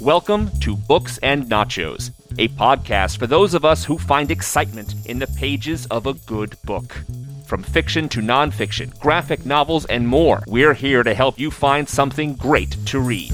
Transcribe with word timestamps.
Welcome 0.00 0.50
to 0.60 0.76
Books 0.76 1.18
and 1.18 1.44
Nachos, 1.44 2.10
a 2.38 2.48
podcast 2.48 3.18
for 3.18 3.26
those 3.26 3.54
of 3.54 3.64
us 3.64 3.84
who 3.84 3.98
find 3.98 4.30
excitement 4.30 4.94
in 5.06 5.18
the 5.18 5.26
pages 5.26 5.86
of 5.86 6.06
a 6.06 6.14
good 6.14 6.56
book. 6.64 7.02
From 7.46 7.62
fiction 7.62 8.08
to 8.10 8.20
nonfiction, 8.20 8.98
graphic 9.00 9.46
novels, 9.46 9.84
and 9.86 10.06
more, 10.06 10.42
we're 10.46 10.74
here 10.74 11.02
to 11.02 11.14
help 11.14 11.38
you 11.38 11.50
find 11.50 11.88
something 11.88 12.34
great 12.34 12.76
to 12.86 13.00
read. 13.00 13.32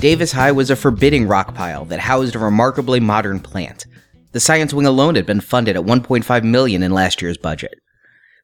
Davis 0.00 0.32
High 0.32 0.52
was 0.52 0.70
a 0.70 0.76
forbidding 0.76 1.28
rock 1.28 1.54
pile 1.54 1.84
that 1.84 2.00
housed 2.00 2.34
a 2.34 2.38
remarkably 2.38 3.00
modern 3.00 3.38
plant. 3.38 3.84
The 4.32 4.40
science 4.40 4.72
wing 4.72 4.86
alone 4.86 5.16
had 5.16 5.26
been 5.26 5.40
funded 5.40 5.76
at 5.76 5.82
1.5 5.82 6.44
million 6.44 6.82
in 6.82 6.92
last 6.92 7.20
year's 7.20 7.36
budget. 7.36 7.80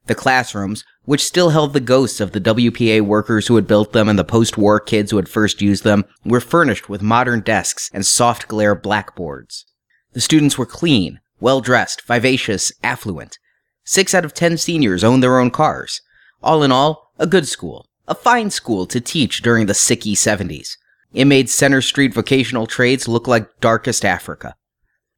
The 0.07 0.15
classrooms, 0.15 0.83
which 1.03 1.23
still 1.23 1.49
held 1.49 1.73
the 1.73 1.79
ghosts 1.79 2.19
of 2.19 2.31
the 2.31 2.41
WPA 2.41 3.01
workers 3.01 3.47
who 3.47 3.55
had 3.55 3.67
built 3.67 3.93
them 3.93 4.09
and 4.09 4.17
the 4.17 4.23
post-war 4.23 4.79
kids 4.79 5.11
who 5.11 5.17
had 5.17 5.29
first 5.29 5.61
used 5.61 5.83
them, 5.83 6.05
were 6.25 6.41
furnished 6.41 6.89
with 6.89 7.01
modern 7.01 7.41
desks 7.41 7.89
and 7.93 8.05
soft 8.05 8.47
glare 8.47 8.75
blackboards. 8.75 9.65
The 10.13 10.21
students 10.21 10.57
were 10.57 10.65
clean, 10.65 11.19
well-dressed, 11.39 12.01
vivacious, 12.01 12.71
affluent. 12.83 13.37
Six 13.83 14.13
out 14.13 14.25
of 14.25 14.33
ten 14.33 14.57
seniors 14.57 15.03
owned 15.03 15.23
their 15.23 15.39
own 15.39 15.51
cars. 15.51 16.01
All 16.41 16.63
in 16.63 16.71
all, 16.71 17.11
a 17.19 17.27
good 17.27 17.47
school. 17.47 17.87
A 18.07 18.15
fine 18.15 18.49
school 18.49 18.85
to 18.87 19.01
teach 19.01 19.41
during 19.41 19.65
the 19.65 19.73
sicky 19.73 20.13
70s. 20.13 20.77
It 21.13 21.25
made 21.25 21.49
Center 21.49 21.81
Street 21.81 22.13
vocational 22.13 22.67
trades 22.67 23.07
look 23.07 23.27
like 23.27 23.59
darkest 23.59 24.05
Africa. 24.05 24.55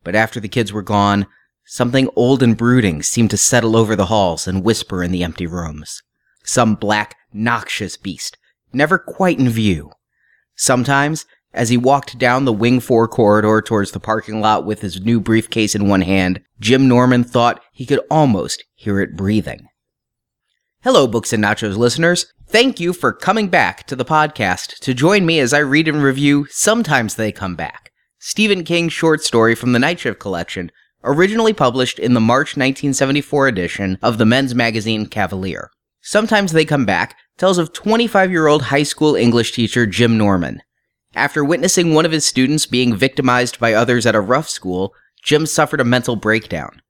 But 0.03 0.15
after 0.15 0.39
the 0.39 0.47
kids 0.47 0.71
were 0.71 0.81
gone, 0.81 1.27
something 1.65 2.09
old 2.15 2.41
and 2.41 2.57
brooding 2.57 3.03
seemed 3.03 3.31
to 3.31 3.37
settle 3.37 3.75
over 3.75 3.95
the 3.95 4.07
halls 4.07 4.47
and 4.47 4.63
whisper 4.63 5.03
in 5.03 5.11
the 5.11 5.23
empty 5.23 5.45
rooms. 5.45 6.01
Some 6.43 6.75
black, 6.75 7.15
noxious 7.33 7.97
beast, 7.97 8.37
never 8.73 8.97
quite 8.97 9.39
in 9.39 9.49
view. 9.49 9.91
Sometimes, 10.55 11.25
as 11.53 11.69
he 11.69 11.77
walked 11.77 12.17
down 12.17 12.45
the 12.45 12.53
Wing 12.53 12.79
4 12.79 13.07
corridor 13.07 13.61
towards 13.61 13.91
the 13.91 13.99
parking 13.99 14.39
lot 14.41 14.65
with 14.65 14.81
his 14.81 15.01
new 15.01 15.19
briefcase 15.19 15.75
in 15.75 15.87
one 15.87 16.01
hand, 16.01 16.41
Jim 16.59 16.87
Norman 16.87 17.23
thought 17.23 17.61
he 17.71 17.85
could 17.85 18.01
almost 18.09 18.63
hear 18.75 18.99
it 18.99 19.15
breathing. 19.15 19.67
Hello, 20.81 21.07
Books 21.07 21.33
and 21.33 21.43
Nachos 21.43 21.75
listeners. 21.75 22.31
Thank 22.47 22.79
you 22.79 22.93
for 22.93 23.11
coming 23.11 23.47
back 23.47 23.85
to 23.87 23.95
the 23.95 24.05
podcast 24.05 24.79
to 24.79 24.93
join 24.93 25.25
me 25.25 25.39
as 25.39 25.53
I 25.53 25.59
read 25.59 25.87
and 25.87 26.01
review 26.01 26.47
Sometimes 26.49 27.15
They 27.15 27.31
Come 27.31 27.55
Back, 27.55 27.88
Stephen 28.21 28.65
King's 28.65 28.91
short 28.91 29.23
story 29.23 29.55
from 29.55 29.71
the 29.71 29.79
Night 29.79 30.01
Shift 30.01 30.19
collection, 30.19 30.71
originally 31.05 31.53
published 31.53 31.97
in 31.97 32.13
the 32.13 32.19
March 32.19 32.57
1974 32.57 33.47
edition 33.47 33.97
of 34.03 34.17
the 34.17 34.25
men's 34.25 34.53
magazine 34.53 35.05
Cavalier. 35.05 35.71
Sometimes 36.01 36.51
They 36.51 36.65
Come 36.65 36.85
Back 36.85 37.17
tells 37.37 37.57
of 37.57 37.71
25 37.71 38.29
year 38.29 38.47
old 38.47 38.63
high 38.63 38.83
school 38.83 39.15
English 39.15 39.53
teacher 39.53 39.85
Jim 39.85 40.17
Norman. 40.17 40.61
After 41.15 41.45
witnessing 41.45 41.93
one 41.93 42.05
of 42.05 42.11
his 42.11 42.25
students 42.25 42.65
being 42.65 42.93
victimized 42.93 43.57
by 43.57 43.73
others 43.73 44.05
at 44.05 44.15
a 44.15 44.21
rough 44.21 44.49
school, 44.49 44.93
Jim 45.23 45.45
suffered 45.45 45.79
a 45.79 45.85
mental 45.85 46.17
breakdown. 46.17 46.81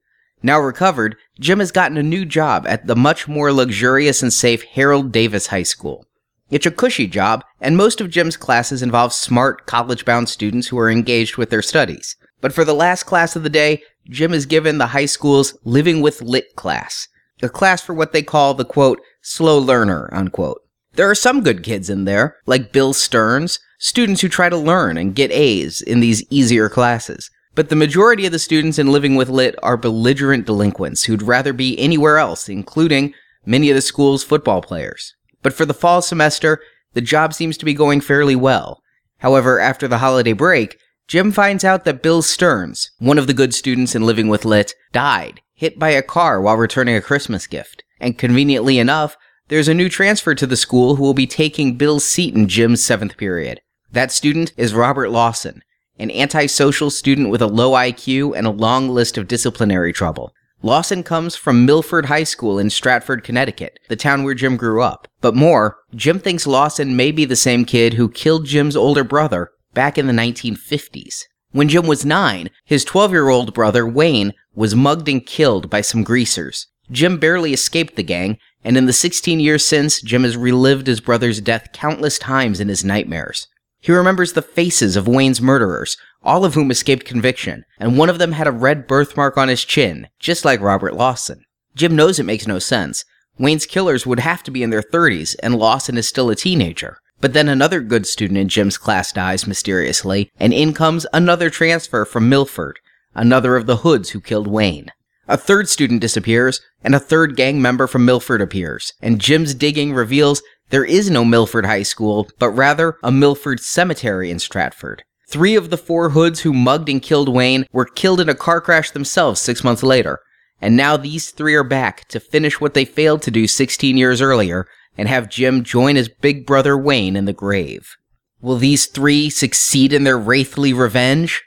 Now 0.41 0.59
recovered, 0.59 1.15
Jim 1.39 1.59
has 1.59 1.71
gotten 1.71 1.97
a 1.97 2.03
new 2.03 2.25
job 2.25 2.65
at 2.67 2.87
the 2.87 2.95
much 2.95 3.27
more 3.27 3.53
luxurious 3.53 4.23
and 4.23 4.33
safe 4.33 4.63
Harold 4.63 5.11
Davis 5.11 5.47
High 5.47 5.63
School. 5.63 6.07
It's 6.51 6.65
a 6.65 6.71
cushy 6.71 7.05
job, 7.05 7.43
and 7.61 7.77
most 7.77 8.01
of 8.01 8.09
Jim's 8.09 8.35
classes 8.35 8.81
involve 8.81 9.13
smart, 9.13 9.67
college 9.67 10.03
bound 10.03 10.29
students 10.29 10.67
who 10.67 10.79
are 10.79 10.89
engaged 10.89 11.37
with 11.37 11.51
their 11.51 11.61
studies. 11.61 12.15
But 12.41 12.53
for 12.53 12.65
the 12.65 12.73
last 12.73 13.03
class 13.03 13.35
of 13.35 13.43
the 13.43 13.49
day, 13.49 13.83
Jim 14.09 14.33
is 14.33 14.47
given 14.47 14.79
the 14.79 14.87
high 14.87 15.05
school's 15.05 15.55
Living 15.63 16.01
with 16.01 16.23
Lit 16.23 16.55
class, 16.55 17.07
a 17.43 17.49
class 17.49 17.83
for 17.83 17.93
what 17.93 18.13
they 18.13 18.23
call 18.23 18.55
the 18.55 18.65
quote, 18.65 18.99
slow 19.21 19.59
learner, 19.59 20.09
unquote. 20.11 20.61
There 20.93 21.09
are 21.09 21.15
some 21.15 21.43
good 21.43 21.63
kids 21.63 21.87
in 21.89 22.05
there, 22.05 22.37
like 22.47 22.71
Bill 22.71 22.93
Stearns, 22.93 23.59
students 23.77 24.21
who 24.21 24.27
try 24.27 24.49
to 24.49 24.57
learn 24.57 24.97
and 24.97 25.15
get 25.15 25.31
A's 25.31 25.81
in 25.81 25.99
these 25.99 26.23
easier 26.31 26.67
classes. 26.67 27.29
But 27.53 27.69
the 27.69 27.75
majority 27.75 28.25
of 28.25 28.31
the 28.31 28.39
students 28.39 28.79
in 28.79 28.91
Living 28.91 29.15
with 29.15 29.29
Lit 29.29 29.55
are 29.61 29.77
belligerent 29.77 30.47
delinquents 30.47 31.03
who'd 31.03 31.21
rather 31.21 31.53
be 31.53 31.77
anywhere 31.77 32.17
else, 32.17 32.49
including 32.49 33.13
many 33.45 33.69
of 33.69 33.75
the 33.75 33.81
school's 33.81 34.23
football 34.23 34.61
players. 34.61 35.13
But 35.41 35.53
for 35.53 35.65
the 35.65 35.73
fall 35.73 36.01
semester, 36.01 36.61
the 36.93 37.01
job 37.01 37.33
seems 37.33 37.57
to 37.57 37.65
be 37.65 37.73
going 37.73 38.01
fairly 38.01 38.35
well. 38.35 38.81
However, 39.19 39.59
after 39.59 39.87
the 39.87 39.99
holiday 39.99 40.33
break, 40.33 40.77
Jim 41.07 41.31
finds 41.31 41.63
out 41.63 41.85
that 41.85 42.03
Bill 42.03 42.21
Stearns, 42.21 42.91
one 42.99 43.17
of 43.17 43.27
the 43.27 43.33
good 43.33 43.53
students 43.53 43.95
in 43.95 44.05
Living 44.05 44.27
with 44.27 44.45
Lit, 44.45 44.73
died, 44.91 45.41
hit 45.55 45.79
by 45.79 45.89
a 45.89 46.01
car 46.01 46.39
while 46.39 46.55
returning 46.55 46.95
a 46.95 47.01
Christmas 47.01 47.47
gift. 47.47 47.83
And 47.99 48.17
conveniently 48.17 48.77
enough, 48.79 49.17
there's 49.49 49.67
a 49.67 49.73
new 49.73 49.89
transfer 49.89 50.35
to 50.35 50.45
the 50.45 50.55
school 50.55 50.95
who 50.95 51.03
will 51.03 51.15
be 51.15 51.27
taking 51.27 51.75
Bill's 51.75 52.05
seat 52.05 52.35
in 52.35 52.47
Jim's 52.47 52.83
seventh 52.83 53.17
period. 53.17 53.59
That 53.91 54.11
student 54.11 54.53
is 54.55 54.75
Robert 54.75 55.09
Lawson, 55.09 55.63
an 55.97 56.11
antisocial 56.11 56.91
student 56.91 57.29
with 57.29 57.41
a 57.41 57.47
low 57.47 57.71
IQ 57.71 58.37
and 58.37 58.45
a 58.45 58.51
long 58.51 58.89
list 58.89 59.17
of 59.17 59.27
disciplinary 59.27 59.91
trouble. 59.91 60.31
Lawson 60.61 61.01
comes 61.01 61.35
from 61.35 61.65
Milford 61.65 62.05
High 62.05 62.23
School 62.23 62.59
in 62.59 62.69
Stratford, 62.69 63.23
Connecticut, 63.23 63.79
the 63.89 63.95
town 63.95 64.23
where 64.23 64.35
Jim 64.35 64.55
grew 64.55 64.83
up. 64.83 65.07
But 65.21 65.35
more, 65.35 65.77
Jim 65.93 66.19
thinks 66.19 66.47
Lawson 66.47 66.95
may 66.95 67.11
be 67.11 67.25
the 67.25 67.35
same 67.35 67.65
kid 67.65 67.95
who 67.95 68.09
killed 68.09 68.45
Jim's 68.45 68.75
older 68.75 69.03
brother 69.03 69.51
back 69.73 69.97
in 69.97 70.07
the 70.07 70.13
1950s. 70.13 71.23
When 71.51 71.67
Jim 71.67 71.87
was 71.87 72.05
nine, 72.05 72.49
his 72.63 72.85
12 72.85 73.11
year 73.11 73.29
old 73.29 73.53
brother, 73.53 73.87
Wayne, 73.87 74.33
was 74.53 74.75
mugged 74.75 75.09
and 75.09 75.25
killed 75.25 75.69
by 75.69 75.81
some 75.81 76.03
greasers. 76.03 76.67
Jim 76.91 77.17
barely 77.17 77.53
escaped 77.53 77.95
the 77.95 78.03
gang, 78.03 78.37
and 78.63 78.77
in 78.77 78.85
the 78.85 78.93
16 78.93 79.39
years 79.39 79.65
since, 79.65 80.01
Jim 80.01 80.23
has 80.23 80.37
relived 80.37 80.87
his 80.87 80.99
brother's 80.99 81.41
death 81.41 81.69
countless 81.73 82.17
times 82.19 82.59
in 82.59 82.67
his 82.67 82.83
nightmares. 82.83 83.47
He 83.79 83.91
remembers 83.91 84.33
the 84.33 84.41
faces 84.41 84.95
of 84.95 85.07
Wayne's 85.07 85.41
murderers, 85.41 85.97
all 86.21 86.43
of 86.43 86.53
whom 86.53 86.69
escaped 86.69 87.05
conviction, 87.05 87.63
and 87.79 87.97
one 87.97 88.09
of 88.09 88.19
them 88.19 88.33
had 88.33 88.47
a 88.47 88.51
red 88.51 88.87
birthmark 88.87 89.37
on 89.37 89.47
his 89.47 89.63
chin, 89.63 90.07
just 90.19 90.43
like 90.43 90.59
Robert 90.59 90.93
Lawson. 90.93 91.45
Jim 91.75 91.95
knows 91.95 92.19
it 92.19 92.25
makes 92.25 92.45
no 92.45 92.59
sense. 92.59 93.05
Wayne's 93.39 93.65
killers 93.65 94.05
would 94.05 94.19
have 94.19 94.43
to 94.43 94.51
be 94.51 94.61
in 94.61 94.69
their 94.69 94.81
30s, 94.81 95.35
and 95.41 95.55
Lawson 95.55 95.97
is 95.97 96.07
still 96.07 96.29
a 96.29 96.35
teenager. 96.35 96.99
But 97.21 97.33
then 97.33 97.49
another 97.49 97.79
good 97.79 98.05
student 98.05 98.37
in 98.37 98.49
Jim's 98.49 98.77
class 98.77 99.11
dies 99.11 99.47
mysteriously, 99.47 100.29
and 100.39 100.53
in 100.53 100.73
comes 100.73 101.05
another 101.13 101.49
transfer 101.49 102.05
from 102.05 102.29
Milford, 102.29 102.79
another 103.15 103.55
of 103.55 103.65
the 103.65 103.77
hoods 103.77 104.09
who 104.09 104.21
killed 104.21 104.47
Wayne. 104.47 104.91
A 105.27 105.37
third 105.37 105.69
student 105.69 106.01
disappears, 106.01 106.59
and 106.83 106.93
a 106.93 106.99
third 106.99 107.35
gang 107.35 107.61
member 107.61 107.87
from 107.87 108.05
Milford 108.05 108.41
appears, 108.41 108.93
and 109.01 109.21
Jim's 109.21 109.53
digging 109.53 109.93
reveals 109.93 110.41
there 110.69 110.85
is 110.85 111.09
no 111.09 111.23
Milford 111.25 111.65
High 111.65 111.83
School, 111.83 112.29
but 112.39 112.49
rather 112.49 112.97
a 113.03 113.11
Milford 113.11 113.59
Cemetery 113.59 114.29
in 114.29 114.39
Stratford. 114.39 115.03
Three 115.29 115.55
of 115.55 115.69
the 115.69 115.77
four 115.77 116.09
hoods 116.09 116.41
who 116.41 116.53
mugged 116.53 116.89
and 116.89 117.01
killed 117.01 117.29
Wayne 117.29 117.65
were 117.71 117.85
killed 117.85 118.19
in 118.19 118.29
a 118.29 118.35
car 118.35 118.59
crash 118.59 118.91
themselves 118.91 119.39
six 119.39 119.63
months 119.63 119.83
later. 119.83 120.19
And 120.61 120.75
now 120.75 120.97
these 120.97 121.31
three 121.31 121.55
are 121.55 121.63
back 121.63 122.07
to 122.09 122.19
finish 122.19 122.59
what 122.59 122.73
they 122.73 122.85
failed 122.85 123.21
to 123.23 123.31
do 123.31 123.47
16 123.47 123.97
years 123.97 124.21
earlier 124.21 124.67
and 124.97 125.07
have 125.07 125.29
Jim 125.29 125.63
join 125.63 125.95
his 125.95 126.09
big 126.09 126.45
brother 126.45 126.77
Wayne 126.77 127.15
in 127.15 127.25
the 127.25 127.33
grave. 127.33 127.95
Will 128.41 128.57
these 128.57 128.85
three 128.85 129.29
succeed 129.29 129.93
in 129.93 130.03
their 130.03 130.17
wraithly 130.17 130.77
revenge? 130.77 131.43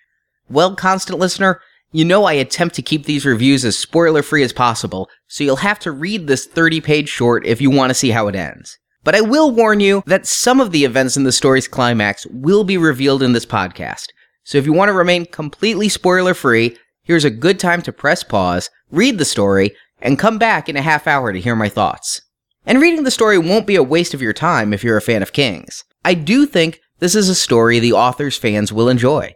Well, 0.48 0.74
constant 0.76 1.18
listener, 1.18 1.60
you 1.90 2.04
know 2.04 2.24
I 2.24 2.32
attempt 2.34 2.74
to 2.76 2.82
keep 2.82 3.04
these 3.04 3.26
reviews 3.26 3.64
as 3.64 3.76
spoiler 3.76 4.22
free 4.22 4.42
as 4.42 4.52
possible, 4.52 5.10
so 5.26 5.44
you'll 5.44 5.56
have 5.56 5.78
to 5.80 5.92
read 5.92 6.26
this 6.26 6.46
30 6.46 6.80
page 6.80 7.08
short 7.08 7.46
if 7.46 7.60
you 7.60 7.70
want 7.70 7.90
to 7.90 7.94
see 7.94 8.10
how 8.10 8.28
it 8.28 8.34
ends. 8.34 8.78
But 9.04 9.14
I 9.14 9.20
will 9.20 9.50
warn 9.50 9.80
you 9.80 10.02
that 10.06 10.26
some 10.26 10.60
of 10.60 10.70
the 10.70 10.84
events 10.84 11.16
in 11.16 11.24
the 11.24 11.32
story's 11.32 11.68
climax 11.68 12.26
will 12.26 12.64
be 12.64 12.78
revealed 12.78 13.22
in 13.22 13.32
this 13.32 13.46
podcast. 13.46 14.06
So 14.44 14.58
if 14.58 14.64
you 14.64 14.72
want 14.72 14.88
to 14.88 14.94
remain 14.94 15.26
completely 15.26 15.88
spoiler 15.88 16.34
free, 16.34 16.76
here's 17.02 17.24
a 17.24 17.30
good 17.30 17.58
time 17.58 17.82
to 17.82 17.92
press 17.92 18.22
pause, 18.22 18.70
read 18.92 19.18
the 19.18 19.24
story, 19.24 19.74
and 20.00 20.18
come 20.18 20.38
back 20.38 20.68
in 20.68 20.76
a 20.76 20.82
half 20.82 21.08
hour 21.08 21.32
to 21.32 21.40
hear 21.40 21.56
my 21.56 21.68
thoughts. 21.68 22.20
And 22.64 22.80
reading 22.80 23.02
the 23.02 23.10
story 23.10 23.38
won't 23.38 23.66
be 23.66 23.74
a 23.74 23.82
waste 23.82 24.14
of 24.14 24.22
your 24.22 24.32
time 24.32 24.72
if 24.72 24.84
you're 24.84 24.96
a 24.96 25.02
fan 25.02 25.22
of 25.22 25.32
Kings. 25.32 25.82
I 26.04 26.14
do 26.14 26.46
think 26.46 26.78
this 27.00 27.16
is 27.16 27.28
a 27.28 27.34
story 27.34 27.80
the 27.80 27.92
author's 27.92 28.36
fans 28.36 28.72
will 28.72 28.88
enjoy. 28.88 29.34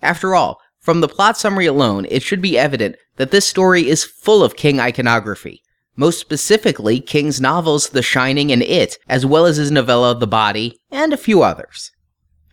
After 0.00 0.34
all, 0.34 0.58
from 0.80 1.00
the 1.02 1.08
plot 1.08 1.36
summary 1.36 1.66
alone, 1.66 2.06
it 2.08 2.22
should 2.22 2.40
be 2.40 2.58
evident 2.58 2.96
that 3.16 3.30
this 3.30 3.46
story 3.46 3.88
is 3.88 4.04
full 4.04 4.42
of 4.42 4.56
King 4.56 4.80
iconography 4.80 5.62
most 5.96 6.18
specifically 6.18 7.00
King's 7.00 7.40
novels 7.40 7.90
The 7.90 8.02
Shining 8.02 8.50
and 8.50 8.62
It, 8.62 8.98
as 9.08 9.26
well 9.26 9.46
as 9.46 9.56
his 9.56 9.70
novella 9.70 10.18
The 10.18 10.26
Body, 10.26 10.80
and 10.90 11.12
a 11.12 11.18
few 11.18 11.42
others. 11.42 11.90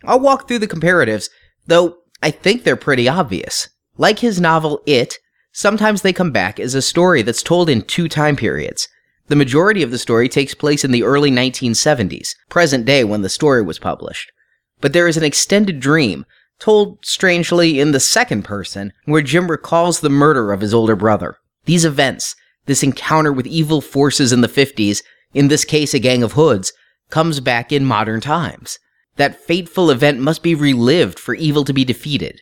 I'll 0.04 0.20
walk 0.20 0.46
through 0.46 0.60
the 0.60 0.68
comparatives, 0.68 1.30
though 1.66 1.96
I 2.22 2.30
think 2.30 2.62
they're 2.62 2.76
pretty 2.76 3.08
obvious. 3.08 3.68
Like 3.96 4.18
his 4.18 4.40
novel 4.40 4.82
It, 4.86 5.18
sometimes 5.52 6.02
they 6.02 6.12
come 6.12 6.30
back 6.30 6.58
as 6.60 6.74
a 6.74 6.82
story 6.82 7.22
that's 7.22 7.42
told 7.42 7.68
in 7.68 7.82
two 7.82 8.08
time 8.08 8.36
periods. 8.36 8.88
The 9.28 9.36
majority 9.36 9.82
of 9.82 9.90
the 9.90 9.98
story 9.98 10.28
takes 10.28 10.54
place 10.54 10.84
in 10.84 10.90
the 10.90 11.04
early 11.04 11.30
1970s, 11.30 12.34
present 12.48 12.84
day 12.84 13.04
when 13.04 13.22
the 13.22 13.28
story 13.28 13.62
was 13.62 13.78
published. 13.78 14.32
But 14.80 14.92
there 14.92 15.06
is 15.06 15.16
an 15.16 15.22
extended 15.22 15.78
dream, 15.78 16.26
told 16.58 16.98
strangely 17.04 17.78
in 17.78 17.92
the 17.92 18.00
second 18.00 18.42
person, 18.44 18.92
where 19.04 19.22
Jim 19.22 19.50
recalls 19.50 20.00
the 20.00 20.10
murder 20.10 20.52
of 20.52 20.60
his 20.60 20.74
older 20.74 20.96
brother. 20.96 21.38
These 21.64 21.84
events, 21.84 22.34
this 22.66 22.82
encounter 22.82 23.32
with 23.32 23.46
evil 23.46 23.80
forces 23.80 24.32
in 24.32 24.40
the 24.40 24.48
50s, 24.48 25.02
in 25.32 25.48
this 25.48 25.64
case 25.64 25.94
a 25.94 25.98
gang 25.98 26.22
of 26.22 26.32
hoods, 26.32 26.72
comes 27.10 27.40
back 27.40 27.72
in 27.72 27.84
modern 27.84 28.20
times. 28.20 28.78
That 29.16 29.40
fateful 29.40 29.90
event 29.90 30.20
must 30.20 30.42
be 30.42 30.54
relived 30.54 31.18
for 31.18 31.34
evil 31.34 31.64
to 31.64 31.72
be 31.72 31.84
defeated. 31.84 32.40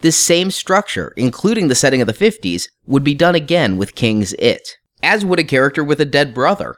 This 0.00 0.18
same 0.18 0.50
structure, 0.50 1.12
including 1.16 1.68
the 1.68 1.74
setting 1.74 2.00
of 2.00 2.06
the 2.06 2.12
50s, 2.12 2.68
would 2.86 3.02
be 3.02 3.14
done 3.14 3.34
again 3.34 3.76
with 3.76 3.96
King's 3.96 4.32
It, 4.34 4.76
as 5.02 5.24
would 5.24 5.40
a 5.40 5.44
character 5.44 5.82
with 5.82 6.00
a 6.00 6.04
dead 6.04 6.34
brother. 6.34 6.76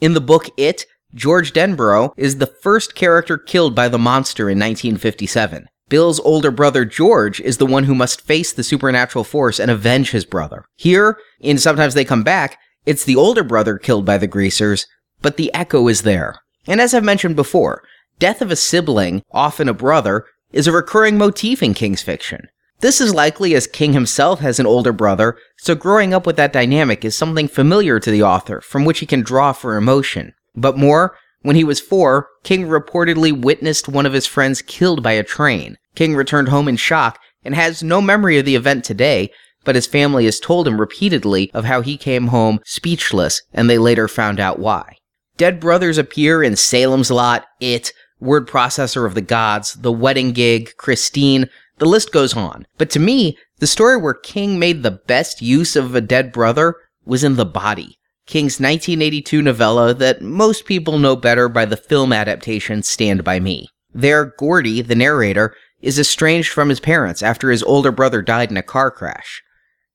In 0.00 0.14
the 0.14 0.20
book 0.20 0.46
It, 0.56 0.86
George 1.14 1.52
Denbrough 1.52 2.12
is 2.16 2.38
the 2.38 2.46
first 2.46 2.94
character 2.94 3.36
killed 3.36 3.74
by 3.74 3.88
the 3.88 3.98
monster 3.98 4.44
in 4.44 4.58
1957. 4.58 5.66
Bill's 5.88 6.20
older 6.20 6.50
brother 6.50 6.84
George 6.84 7.40
is 7.40 7.58
the 7.58 7.66
one 7.66 7.84
who 7.84 7.94
must 7.94 8.22
face 8.22 8.52
the 8.52 8.62
supernatural 8.62 9.24
force 9.24 9.60
and 9.60 9.70
avenge 9.70 10.12
his 10.12 10.24
brother. 10.24 10.64
Here, 10.76 11.18
in 11.40 11.58
Sometimes 11.58 11.94
They 11.94 12.04
Come 12.04 12.22
Back, 12.22 12.58
it's 12.86 13.04
the 13.04 13.16
older 13.16 13.44
brother 13.44 13.76
killed 13.76 14.06
by 14.06 14.18
the 14.18 14.26
greasers, 14.26 14.86
but 15.20 15.36
the 15.36 15.52
echo 15.52 15.88
is 15.88 16.02
there. 16.02 16.40
And 16.66 16.80
as 16.80 16.94
I've 16.94 17.04
mentioned 17.04 17.36
before, 17.36 17.82
death 18.18 18.40
of 18.40 18.50
a 18.50 18.56
sibling, 18.56 19.22
often 19.32 19.68
a 19.68 19.74
brother, 19.74 20.24
is 20.52 20.66
a 20.66 20.72
recurring 20.72 21.18
motif 21.18 21.62
in 21.62 21.74
King's 21.74 22.02
fiction. 22.02 22.48
This 22.80 23.00
is 23.00 23.14
likely 23.14 23.54
as 23.54 23.66
King 23.66 23.92
himself 23.92 24.40
has 24.40 24.58
an 24.58 24.66
older 24.66 24.92
brother, 24.92 25.36
so 25.56 25.74
growing 25.74 26.12
up 26.12 26.26
with 26.26 26.36
that 26.36 26.52
dynamic 26.52 27.04
is 27.04 27.16
something 27.16 27.46
familiar 27.46 28.00
to 28.00 28.10
the 28.10 28.22
author 28.22 28.60
from 28.60 28.84
which 28.84 28.98
he 28.98 29.06
can 29.06 29.22
draw 29.22 29.52
for 29.52 29.76
emotion. 29.76 30.34
But 30.56 30.76
more, 30.76 31.16
when 31.42 31.56
he 31.56 31.64
was 31.64 31.80
four, 31.80 32.28
King 32.42 32.66
reportedly 32.66 33.32
witnessed 33.32 33.88
one 33.88 34.06
of 34.06 34.12
his 34.12 34.26
friends 34.26 34.62
killed 34.62 35.02
by 35.02 35.12
a 35.12 35.22
train. 35.22 35.76
King 35.94 36.14
returned 36.16 36.48
home 36.48 36.68
in 36.68 36.76
shock 36.76 37.18
and 37.44 37.54
has 37.54 37.82
no 37.82 38.00
memory 38.00 38.38
of 38.38 38.44
the 38.44 38.56
event 38.56 38.84
today, 38.84 39.30
but 39.64 39.74
his 39.74 39.86
family 39.86 40.24
has 40.24 40.40
told 40.40 40.66
him 40.66 40.80
repeatedly 40.80 41.50
of 41.54 41.64
how 41.64 41.82
he 41.82 41.96
came 41.96 42.28
home 42.28 42.58
speechless 42.64 43.42
and 43.52 43.70
they 43.70 43.78
later 43.78 44.08
found 44.08 44.40
out 44.40 44.58
why. 44.58 44.96
Dead 45.36 45.60
brothers 45.60 45.98
appear 45.98 46.42
in 46.42 46.56
Salem's 46.56 47.10
Lot, 47.10 47.46
It, 47.60 47.92
Word 48.22 48.48
Processor 48.48 49.04
of 49.04 49.14
the 49.14 49.20
Gods, 49.20 49.74
The 49.74 49.92
Wedding 49.92 50.30
Gig, 50.32 50.76
Christine, 50.76 51.50
the 51.78 51.86
list 51.86 52.12
goes 52.12 52.36
on. 52.36 52.66
But 52.78 52.88
to 52.90 53.00
me, 53.00 53.36
the 53.58 53.66
story 53.66 53.96
where 53.96 54.14
King 54.14 54.60
made 54.60 54.82
the 54.82 54.92
best 54.92 55.42
use 55.42 55.74
of 55.74 55.94
a 55.94 56.00
dead 56.00 56.32
brother 56.32 56.76
was 57.04 57.24
in 57.24 57.34
The 57.34 57.44
Body. 57.44 57.98
King's 58.26 58.60
1982 58.60 59.42
novella 59.42 59.92
that 59.94 60.22
most 60.22 60.66
people 60.66 60.98
know 60.98 61.16
better 61.16 61.48
by 61.48 61.64
the 61.64 61.76
film 61.76 62.12
adaptation 62.12 62.84
Stand 62.84 63.24
By 63.24 63.40
Me. 63.40 63.66
There, 63.92 64.26
Gordy, 64.38 64.82
the 64.82 64.94
narrator, 64.94 65.56
is 65.80 65.98
estranged 65.98 66.52
from 66.52 66.68
his 66.68 66.78
parents 66.78 67.22
after 67.22 67.50
his 67.50 67.64
older 67.64 67.90
brother 67.90 68.22
died 68.22 68.52
in 68.52 68.56
a 68.56 68.62
car 68.62 68.92
crash. 68.92 69.42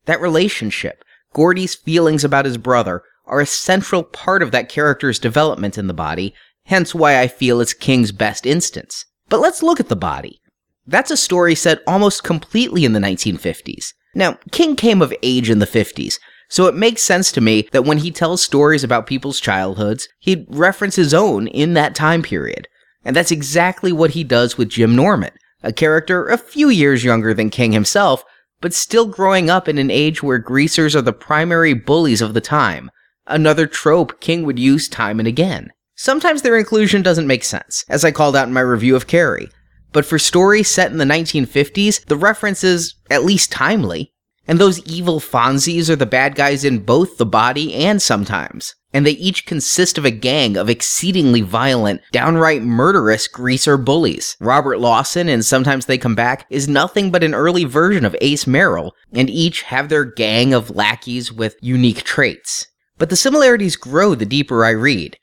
That 0.03 0.19
relationship, 0.19 1.05
Gordy's 1.33 1.75
feelings 1.75 2.25
about 2.25 2.45
his 2.45 2.57
brother, 2.57 3.03
are 3.25 3.39
a 3.39 3.45
central 3.45 4.03
part 4.03 4.43
of 4.43 4.51
that 4.51 4.69
character's 4.69 5.19
development 5.19 5.77
in 5.77 5.87
the 5.87 5.93
body, 5.93 6.33
hence 6.67 6.93
why 6.93 7.19
I 7.19 7.27
feel 7.27 7.59
it's 7.59 7.73
King's 7.73 8.11
best 8.11 8.45
instance. 8.45 9.05
But 9.29 9.39
let's 9.39 9.63
look 9.63 9.79
at 9.79 9.89
the 9.89 9.95
body. 9.95 10.39
That's 10.85 11.11
a 11.11 11.17
story 11.17 11.55
set 11.55 11.81
almost 11.85 12.23
completely 12.23 12.85
in 12.85 12.93
the 12.93 12.99
1950s. 12.99 13.93
Now, 14.15 14.37
King 14.51 14.75
came 14.75 15.01
of 15.01 15.13
age 15.21 15.49
in 15.49 15.59
the 15.59 15.65
50s, 15.65 16.17
so 16.49 16.65
it 16.65 16.75
makes 16.75 17.03
sense 17.03 17.31
to 17.33 17.41
me 17.41 17.67
that 17.71 17.85
when 17.85 17.99
he 17.99 18.11
tells 18.11 18.41
stories 18.41 18.83
about 18.83 19.07
people's 19.07 19.39
childhoods, 19.39 20.07
he'd 20.19 20.45
reference 20.49 20.95
his 20.95 21.13
own 21.13 21.47
in 21.47 21.73
that 21.73 21.95
time 21.95 22.21
period. 22.21 22.67
And 23.03 23.15
that's 23.15 23.31
exactly 23.31 23.91
what 23.91 24.11
he 24.11 24.23
does 24.23 24.57
with 24.57 24.69
Jim 24.69 24.95
Norman, 24.95 25.31
a 25.61 25.73
character 25.73 26.27
a 26.27 26.37
few 26.37 26.69
years 26.69 27.03
younger 27.03 27.33
than 27.33 27.49
King 27.49 27.73
himself, 27.73 28.23
but 28.61 28.73
still 28.73 29.05
growing 29.05 29.49
up 29.49 29.67
in 29.67 29.77
an 29.77 29.91
age 29.91 30.23
where 30.23 30.39
greasers 30.39 30.95
are 30.95 31.01
the 31.01 31.13
primary 31.13 31.73
bullies 31.73 32.21
of 32.21 32.33
the 32.33 32.41
time, 32.41 32.89
another 33.25 33.67
trope 33.67 34.19
King 34.19 34.43
would 34.43 34.59
use 34.59 34.87
time 34.87 35.19
and 35.19 35.27
again. 35.27 35.71
Sometimes 35.99 36.43
their 36.43 36.57
inclusion 36.57 37.01
doesn't 37.01 37.25
make 37.25 37.43
sense, 37.43 37.83
as 37.89 38.05
I 38.05 38.11
called 38.11 38.35
out 38.35 38.47
in 38.47 38.53
my 38.53 38.61
review 38.61 38.95
of 38.95 39.07
Carrie, 39.07 39.49
but 39.91 40.05
for 40.05 40.19
stories 40.19 40.69
set 40.69 40.91
in 40.91 40.99
the 40.99 41.05
1950s, 41.05 42.05
the 42.05 42.15
reference 42.15 42.63
is 42.63 42.93
at 43.09 43.23
least 43.23 43.51
timely. 43.51 44.13
And 44.47 44.59
those 44.59 44.79
evil 44.85 45.19
Fonzies 45.19 45.89
are 45.89 45.95
the 45.95 46.05
bad 46.05 46.35
guys 46.35 46.63
in 46.63 46.85
both 46.85 47.17
the 47.17 47.25
body 47.25 47.73
and 47.73 47.99
sometimes. 47.99 48.75
And 48.93 49.07
they 49.07 49.11
each 49.11 49.47
consist 49.47 49.97
of 49.97 50.05
a 50.05 50.11
gang 50.11 50.55
of 50.55 50.69
exceedingly 50.69 51.41
violent, 51.41 52.01
downright 52.11 52.61
murderous 52.61 53.27
greaser 53.27 53.75
bullies. 53.75 54.37
Robert 54.39 54.79
Lawson 54.79 55.27
and 55.27 55.43
Sometimes 55.43 55.87
They 55.87 55.97
Come 55.97 56.15
Back 56.15 56.45
is 56.51 56.69
nothing 56.69 57.11
but 57.11 57.23
an 57.23 57.33
early 57.33 57.65
version 57.65 58.05
of 58.05 58.15
Ace 58.21 58.45
Merrill, 58.45 58.93
and 59.11 59.31
each 59.31 59.63
have 59.63 59.89
their 59.89 60.05
gang 60.05 60.53
of 60.53 60.69
lackeys 60.69 61.33
with 61.33 61.57
unique 61.59 62.03
traits. 62.03 62.67
But 62.99 63.09
the 63.09 63.15
similarities 63.15 63.75
grow 63.75 64.13
the 64.13 64.25
deeper 64.25 64.63
I 64.63 64.69
read. 64.69 65.17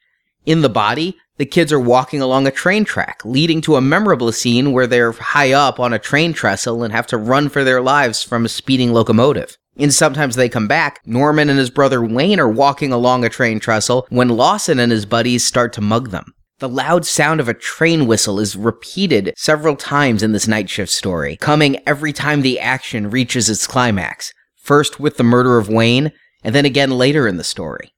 In 0.46 0.60
the 0.60 0.68
body, 0.68 1.16
the 1.38 1.46
kids 1.46 1.72
are 1.72 1.80
walking 1.80 2.20
along 2.20 2.46
a 2.46 2.50
train 2.50 2.84
track, 2.84 3.22
leading 3.24 3.62
to 3.62 3.76
a 3.76 3.80
memorable 3.80 4.30
scene 4.30 4.72
where 4.72 4.86
they're 4.86 5.12
high 5.12 5.52
up 5.52 5.80
on 5.80 5.94
a 5.94 5.98
train 5.98 6.34
trestle 6.34 6.82
and 6.82 6.92
have 6.92 7.06
to 7.08 7.16
run 7.16 7.48
for 7.48 7.64
their 7.64 7.80
lives 7.80 8.22
from 8.22 8.44
a 8.44 8.50
speeding 8.50 8.92
locomotive. 8.92 9.56
And 9.78 9.92
sometimes 9.92 10.36
they 10.36 10.50
come 10.50 10.68
back. 10.68 11.00
Norman 11.06 11.48
and 11.48 11.58
his 11.58 11.70
brother 11.70 12.04
Wayne 12.04 12.38
are 12.38 12.48
walking 12.48 12.92
along 12.92 13.24
a 13.24 13.30
train 13.30 13.58
trestle 13.58 14.06
when 14.10 14.28
Lawson 14.28 14.78
and 14.78 14.92
his 14.92 15.06
buddies 15.06 15.46
start 15.46 15.72
to 15.72 15.80
mug 15.80 16.10
them. 16.10 16.34
The 16.58 16.68
loud 16.68 17.04
sound 17.04 17.40
of 17.40 17.48
a 17.48 17.54
train 17.54 18.06
whistle 18.06 18.38
is 18.38 18.54
repeated 18.54 19.32
several 19.36 19.74
times 19.74 20.22
in 20.22 20.32
this 20.32 20.46
night 20.46 20.70
shift 20.70 20.92
story, 20.92 21.36
coming 21.36 21.82
every 21.86 22.12
time 22.12 22.42
the 22.42 22.60
action 22.60 23.10
reaches 23.10 23.48
its 23.48 23.66
climax. 23.66 24.32
First 24.56 25.00
with 25.00 25.16
the 25.16 25.24
murder 25.24 25.58
of 25.58 25.68
Wayne, 25.68 26.12
and 26.44 26.54
then 26.54 26.64
again 26.64 26.92
later 26.92 27.26
in 27.26 27.38
the 27.38 27.44
story. 27.44 27.94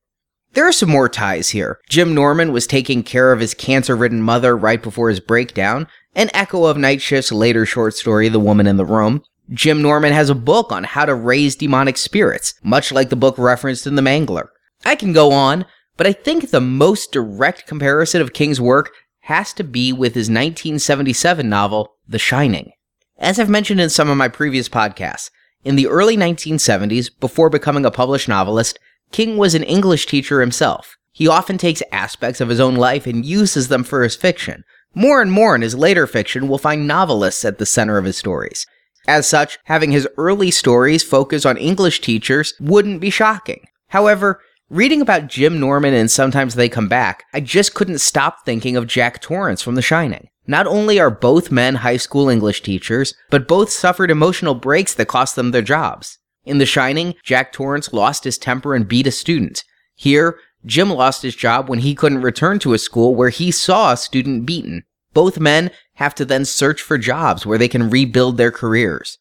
There 0.57 0.67
are 0.67 0.73
some 0.73 0.89
more 0.89 1.11
ties 1.11 1.51
here. 1.51 1.81
Jim 1.91 2.15
Norman 2.15 2.51
was 2.51 2.67
taking 2.67 3.03
care 3.03 3.31
of 3.31 3.41
his 3.41 3.53
cancer 3.53 3.95
ridden 3.95 4.23
mother 4.23 4.57
right 4.57 4.83
before 4.83 5.11
his 5.11 5.21
breakdown, 5.21 5.87
an 6.15 6.31
echo 6.33 6.65
of 6.65 6.79
Night 6.79 7.03
Shift's 7.03 7.31
later 7.31 7.67
short 7.67 7.93
story, 7.93 8.31
The 8.31 8.41
Woman 8.41 8.67
in 8.67 8.79
the 8.79 8.87
Room. 8.87 9.23
Jim 9.51 9.83
Norman 9.83 10.15
has 10.15 10.31
a 10.31 10.35
book 10.35 10.73
on 10.73 10.85
how 10.85 11.05
to 11.05 11.15
raise 11.15 11.57
demonic 11.57 11.99
spirits, 11.99 12.55
much 12.63 12.91
like 12.91 13.11
the 13.11 13.17
book 13.17 13.37
referenced 13.37 13.87
in 13.87 13.97
The 13.97 14.03
Mangler. 14.03 14.49
I 14.83 14.95
can 14.95 15.13
go 15.13 15.31
on, 15.31 15.67
but 15.99 16.07
I 16.07 16.15
think 16.15 16.49
the 16.49 16.61
most 16.63 17.13
direct 17.13 17.67
comparison 17.67 18.23
of 18.23 18.33
King's 18.33 18.59
work 18.59 18.93
has 19.25 19.53
to 19.53 19.63
be 19.63 19.93
with 19.93 20.15
his 20.15 20.31
1977 20.31 21.47
novel, 21.47 21.97
The 22.09 22.19
Shining. 22.19 22.73
As 23.19 23.39
I've 23.39 23.51
mentioned 23.51 23.83
in 23.83 23.91
some 23.91 24.09
of 24.09 24.17
my 24.17 24.29
previous 24.29 24.71
podcasts, 24.71 25.29
in 25.65 25.77
the 25.77 25.89
early 25.89 26.17
1970s, 26.17 27.11
before 27.21 27.51
becoming 27.51 27.85
a 27.85 27.91
published 27.91 28.27
novelist, 28.27 28.79
King 29.13 29.37
was 29.37 29.55
an 29.55 29.63
English 29.63 30.07
teacher 30.07 30.41
himself. 30.41 30.97
He 31.13 31.27
often 31.29 31.57
takes 31.57 31.83
aspects 31.93 32.41
of 32.41 32.49
his 32.49 32.61
own 32.61 32.77
life 32.77 33.07
and 33.07 33.25
uses 33.25 33.69
them 33.69 33.85
for 33.85 34.03
his 34.03 34.17
fiction. 34.17 34.65
More 34.95 35.23
and 35.23 35.33
more 35.33 35.55
in 35.55 35.63
his 35.63 35.75
later 35.75 36.07
fiction, 36.07 36.49
we'll 36.49 36.59
find 36.59 36.87
novelists 36.87 37.45
at 37.45 37.59
the 37.59 37.67
center 37.67 37.97
of 37.99 38.05
his 38.05 38.17
stories. 38.17 38.67
As 39.09 39.29
such, 39.29 39.59
having 39.65 39.93
his 39.93 40.09
early 40.19 40.51
stories 40.51 41.03
focus 41.03 41.47
on 41.47 41.57
English 41.57 42.01
teachers 42.01 42.55
wouldn't 42.61 43.01
be 43.01 43.11
shocking. 43.11 43.67
However, 43.89 44.41
reading 44.69 45.01
about 45.01 45.29
Jim 45.29 45.61
Norman 45.61 45.95
and 45.95 46.11
Sometimes 46.11 46.55
They 46.55 46.69
Come 46.69 46.89
Back, 46.89 47.25
I 47.33 47.41
just 47.41 47.75
couldn't 47.75 48.01
stop 48.01 48.45
thinking 48.45 48.77
of 48.77 48.87
Jack 48.87 49.23
Torrance 49.23 49.63
from 49.63 49.77
The 49.77 49.83
Shining. 49.83 50.29
Not 50.47 50.67
only 50.67 51.01
are 51.01 51.11
both 51.11 51.51
men 51.51 51.77
high 51.77 51.97
school 51.97 52.29
English 52.29 52.63
teachers, 52.63 53.15
but 53.31 53.49
both 53.49 53.71
suffered 53.71 54.11
emotional 54.11 54.55
breaks 54.55 54.95
that 54.95 55.09
cost 55.09 55.37
them 55.37 55.51
their 55.51 55.63
jobs. 55.63 56.19
In 56.47 56.59
The 56.59 56.65
Shining, 56.65 57.17
Jack 57.25 57.53
Torrance 57.53 57.93
lost 57.93 58.23
his 58.23 58.39
temper 58.39 58.75
and 58.75 58.87
beat 58.87 59.09
a 59.09 59.11
student. 59.11 59.65
Here, 59.97 60.39
Jim 60.65 60.91
lost 60.91 61.23
his 61.23 61.35
job 61.35 61.69
when 61.69 61.81
he 61.81 61.95
couldn't 61.95 62.23
return 62.23 62.61
to 62.61 62.73
a 62.73 62.79
school 62.79 63.15
where 63.15 63.31
he 63.31 63.51
saw 63.51 63.93
a 63.93 63.97
student 63.97 64.47
beaten. 64.47 64.85
Both 65.13 65.41
men 65.41 65.73
have 65.95 66.15
to 66.15 66.25
then 66.25 66.45
search 66.45 66.81
for 66.81 66.99
jobs 66.99 67.45
where 67.45 67.59
they 67.59 67.69
can 67.69 67.91
rebuild 67.91 68.37
their 68.37 68.53
careers. 68.53 69.19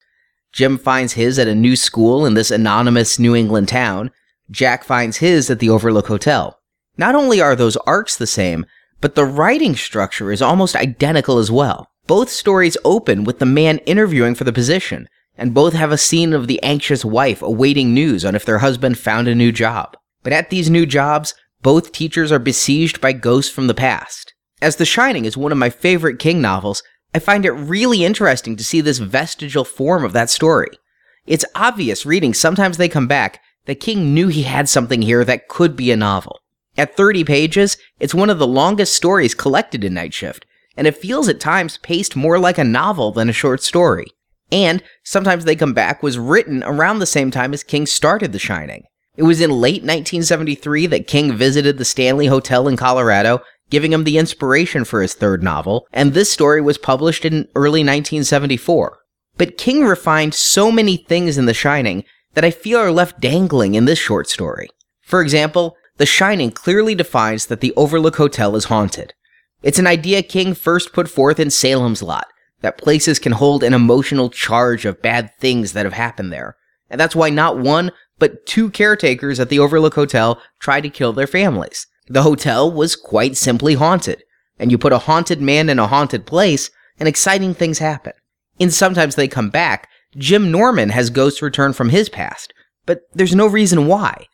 Jim 0.52 0.78
finds 0.78 1.14
his 1.14 1.40
at 1.40 1.48
a 1.48 1.56
new 1.56 1.76
school 1.76 2.26
in 2.26 2.36
this 2.36 2.52
anonymous 2.52 3.18
New 3.18 3.36
England 3.36 3.70
town. 3.70 4.12
Jack 4.52 4.84
finds 4.84 5.18
his 5.18 5.50
at 5.50 5.60
the 5.60 5.70
Overlook 5.70 6.08
Hotel. 6.08 6.60
Not 6.98 7.16
only 7.16 7.42
are 7.42 7.56
those 7.56 7.76
arcs 7.78 8.16
the 8.16 8.28
same, 8.28 8.66
but 9.02 9.16
the 9.16 9.26
writing 9.26 9.76
structure 9.76 10.32
is 10.32 10.42
almost 10.42 10.76
identical 10.76 11.40
as 11.40 11.52
well. 11.52 11.90
Both 12.08 12.30
stories 12.30 12.78
open 12.86 13.24
with 13.24 13.40
the 13.40 13.46
man 13.46 13.80
interviewing 13.80 14.36
for 14.36 14.44
the 14.44 14.54
position, 14.54 15.10
and 15.38 15.54
both 15.54 15.74
have 15.74 15.92
a 15.92 15.98
scene 15.98 16.34
of 16.34 16.48
the 16.48 16.62
anxious 16.64 17.04
wife 17.04 17.42
awaiting 17.42 17.94
news 17.94 18.24
on 18.24 18.36
if 18.36 18.46
their 18.46 18.60
husband 18.60 18.98
found 18.98 19.28
a 19.28 19.36
new 19.36 19.52
job. 19.52 19.98
But 20.24 20.34
at 20.34 20.50
these 20.50 20.70
new 20.70 20.86
jobs, 20.86 21.34
both 21.62 21.92
teachers 21.92 22.32
are 22.32 22.40
besieged 22.40 23.02
by 23.02 23.14
ghosts 23.14 23.52
from 23.52 23.68
the 23.68 23.74
past. 23.74 24.34
As 24.62 24.78
The 24.78 24.86
Shining 24.86 25.26
is 25.26 25.36
one 25.36 25.52
of 25.52 25.58
my 25.58 25.70
favorite 25.70 26.20
King 26.20 26.42
novels, 26.42 26.84
I 27.14 27.20
find 27.20 27.46
it 27.46 27.52
really 27.52 28.04
interesting 28.04 28.56
to 28.56 28.64
see 28.64 28.82
this 28.82 29.00
vestigial 29.00 29.64
form 29.64 30.04
of 30.04 30.14
that 30.14 30.30
story. 30.30 30.70
It's 31.26 31.46
obvious 31.56 32.06
reading 32.06 32.34
Sometimes 32.34 32.78
They 32.78 32.90
Come 32.90 33.08
Back 33.08 33.42
that 33.66 33.80
King 33.80 34.14
knew 34.14 34.28
he 34.28 34.44
had 34.44 34.70
something 34.70 35.02
here 35.02 35.26
that 35.26 35.48
could 35.48 35.76
be 35.76 35.92
a 35.92 35.98
novel. 35.98 36.40
At 36.78 36.96
30 36.96 37.24
pages, 37.24 37.78
it's 38.00 38.14
one 38.14 38.30
of 38.30 38.38
the 38.38 38.48
longest 38.48 38.96
stories 38.96 39.34
collected 39.34 39.84
in 39.84 39.94
Night 39.94 40.14
Shift, 40.14 40.46
and 40.78 40.88
it 40.88 40.98
feels 40.98 41.30
at 41.30 41.40
times 41.40 41.78
paced 41.80 42.16
more 42.16 42.38
like 42.38 42.58
a 42.58 42.64
novel 42.64 43.12
than 43.12 43.30
a 43.30 43.34
short 43.34 43.64
story. 43.64 44.08
And 44.52 44.84
Sometimes 45.04 45.46
They 45.46 45.56
Come 45.56 45.74
Back 45.74 46.04
was 46.04 46.20
written 46.20 46.64
around 46.64 47.00
the 47.00 47.06
same 47.06 47.32
time 47.32 47.54
as 47.54 47.64
King 47.64 47.86
started 47.86 48.32
The 48.32 48.40
Shining. 48.40 48.84
It 49.18 49.24
was 49.24 49.42
in 49.42 49.50
late 49.50 49.82
1973 49.82 50.88
that 50.88 51.08
King 51.08 51.34
visited 51.34 51.78
the 51.78 51.86
Stanley 51.86 52.28
Hotel 52.28 52.68
in 52.68 52.76
Colorado, 52.76 53.40
giving 53.70 53.94
him 53.94 54.04
the 54.04 54.18
inspiration 54.18 54.84
for 54.84 55.02
his 55.02 55.14
third 55.14 55.42
novel, 55.42 55.88
and 55.94 56.14
this 56.14 56.32
story 56.32 56.62
was 56.62 56.78
published 56.78 57.26
in 57.26 57.48
early 57.56 57.80
1974. 57.80 59.00
But 59.38 59.58
King 59.58 59.86
refined 59.86 60.34
so 60.34 60.72
many 60.72 60.98
things 60.98 61.38
in 61.38 61.46
The 61.46 61.54
Shining 61.54 62.04
that 62.34 62.46
I 62.46 62.52
feel 62.52 62.80
are 62.80 62.92
left 62.92 63.22
dangling 63.22 63.76
in 63.76 63.86
this 63.86 64.00
short 64.00 64.28
story. 64.28 64.70
For 65.02 65.22
example, 65.22 65.78
The 65.98 66.06
Shining 66.06 66.52
clearly 66.52 66.94
defines 66.94 67.46
that 67.48 67.62
the 67.62 67.74
Overlook 67.76 68.18
Hotel 68.18 68.56
is 68.56 68.66
haunted. 68.66 69.14
It's 69.64 69.80
an 69.80 69.88
idea 69.88 70.22
King 70.22 70.54
first 70.54 70.94
put 70.94 71.10
forth 71.10 71.40
in 71.40 71.50
Salem's 71.50 72.04
Lot, 72.04 72.28
that 72.62 72.78
places 72.78 73.20
can 73.20 73.34
hold 73.34 73.64
an 73.64 73.74
emotional 73.74 74.30
charge 74.30 74.86
of 74.86 75.02
bad 75.02 75.32
things 75.40 75.74
that 75.74 75.86
have 75.86 75.94
happened 75.94 76.32
there. 76.32 76.56
And 76.90 77.00
that's 77.00 77.16
why 77.16 77.30
not 77.30 77.60
one, 77.60 77.92
but 78.20 78.46
two 78.46 78.70
caretakers 78.70 79.40
at 79.40 79.50
the 79.50 79.60
Overlook 79.60 79.96
Hotel 79.96 80.42
tried 80.60 80.82
to 80.82 80.90
kill 80.90 81.14
their 81.14 81.28
families. 81.28 81.88
The 82.08 82.24
hotel 82.24 82.72
was 82.72 82.96
quite 82.96 83.36
simply 83.36 83.74
haunted, 83.74 84.24
and 84.60 84.72
you 84.72 84.78
put 84.78 84.94
a 84.94 85.00
haunted 85.00 85.42
man 85.42 85.70
in 85.70 85.80
a 85.80 85.88
haunted 85.88 86.26
place, 86.26 86.70
and 87.00 87.10
exciting 87.10 87.54
things 87.54 87.80
happen. 87.80 88.14
And 88.60 88.74
sometimes 88.74 89.16
they 89.16 89.28
come 89.28 89.50
back. 89.50 89.90
Jim 90.16 90.52
Norman 90.52 90.90
has 90.90 91.10
ghosts 91.10 91.42
return 91.42 91.74
from 91.74 91.90
his 91.90 92.08
past, 92.08 92.54
but 92.86 93.02
there's 93.14 93.36
no 93.36 93.48
reason 93.48 93.88
why. 93.88 94.28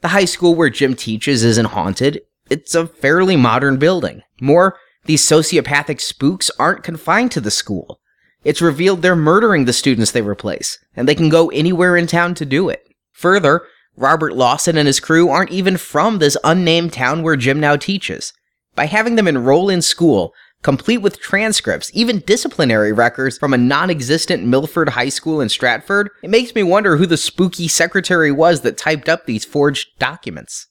The 0.00 0.08
high 0.08 0.24
school 0.24 0.54
where 0.54 0.70
Jim 0.70 0.94
teaches 0.94 1.44
isn't 1.44 1.66
haunted. 1.66 2.22
It's 2.48 2.74
a 2.74 2.86
fairly 2.86 3.36
modern 3.36 3.76
building. 3.78 4.22
More, 4.40 4.78
these 5.04 5.26
sociopathic 5.26 6.00
spooks 6.00 6.50
aren't 6.58 6.82
confined 6.82 7.30
to 7.32 7.40
the 7.40 7.50
school. 7.50 8.00
It's 8.44 8.62
revealed 8.62 9.02
they're 9.02 9.16
murdering 9.16 9.64
the 9.64 9.72
students 9.72 10.12
they 10.12 10.22
replace, 10.22 10.78
and 10.94 11.08
they 11.08 11.14
can 11.14 11.28
go 11.28 11.50
anywhere 11.50 11.96
in 11.96 12.06
town 12.06 12.34
to 12.34 12.46
do 12.46 12.68
it. 12.68 12.82
Further, 13.12 13.62
Robert 13.96 14.34
Lawson 14.34 14.76
and 14.76 14.86
his 14.86 15.00
crew 15.00 15.28
aren't 15.28 15.50
even 15.50 15.76
from 15.76 16.18
this 16.18 16.36
unnamed 16.44 16.92
town 16.92 17.22
where 17.22 17.36
Jim 17.36 17.58
now 17.58 17.76
teaches. 17.76 18.32
By 18.76 18.86
having 18.86 19.16
them 19.16 19.26
enroll 19.26 19.68
in 19.68 19.82
school, 19.82 20.32
complete 20.62 20.98
with 20.98 21.20
transcripts, 21.20 21.90
even 21.94 22.20
disciplinary 22.20 22.92
records 22.92 23.36
from 23.36 23.52
a 23.52 23.58
non 23.58 23.90
existent 23.90 24.44
Milford 24.44 24.90
High 24.90 25.08
School 25.08 25.40
in 25.40 25.48
Stratford, 25.48 26.10
it 26.22 26.30
makes 26.30 26.54
me 26.54 26.62
wonder 26.62 26.96
who 26.96 27.06
the 27.06 27.16
spooky 27.16 27.66
secretary 27.66 28.30
was 28.30 28.60
that 28.60 28.78
typed 28.78 29.08
up 29.08 29.26
these 29.26 29.44
forged 29.44 29.88
documents. 29.98 30.68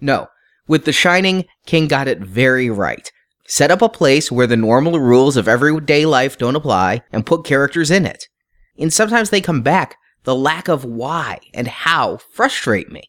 No, 0.00 0.28
with 0.68 0.84
The 0.84 0.92
Shining, 0.92 1.46
King 1.66 1.88
got 1.88 2.06
it 2.06 2.20
very 2.20 2.70
right. 2.70 3.10
Set 3.50 3.70
up 3.70 3.80
a 3.80 3.88
place 3.88 4.30
where 4.30 4.46
the 4.46 4.58
normal 4.58 5.00
rules 5.00 5.38
of 5.38 5.48
everyday 5.48 6.04
life 6.04 6.36
don't 6.36 6.54
apply 6.54 7.00
and 7.10 7.24
put 7.24 7.46
characters 7.46 7.90
in 7.90 8.04
it. 8.04 8.28
And 8.78 8.92
sometimes 8.92 9.30
they 9.30 9.40
come 9.40 9.62
back. 9.62 9.96
The 10.24 10.34
lack 10.34 10.68
of 10.68 10.84
why 10.84 11.38
and 11.54 11.66
how 11.66 12.18
frustrate 12.18 12.92
me. 12.92 13.04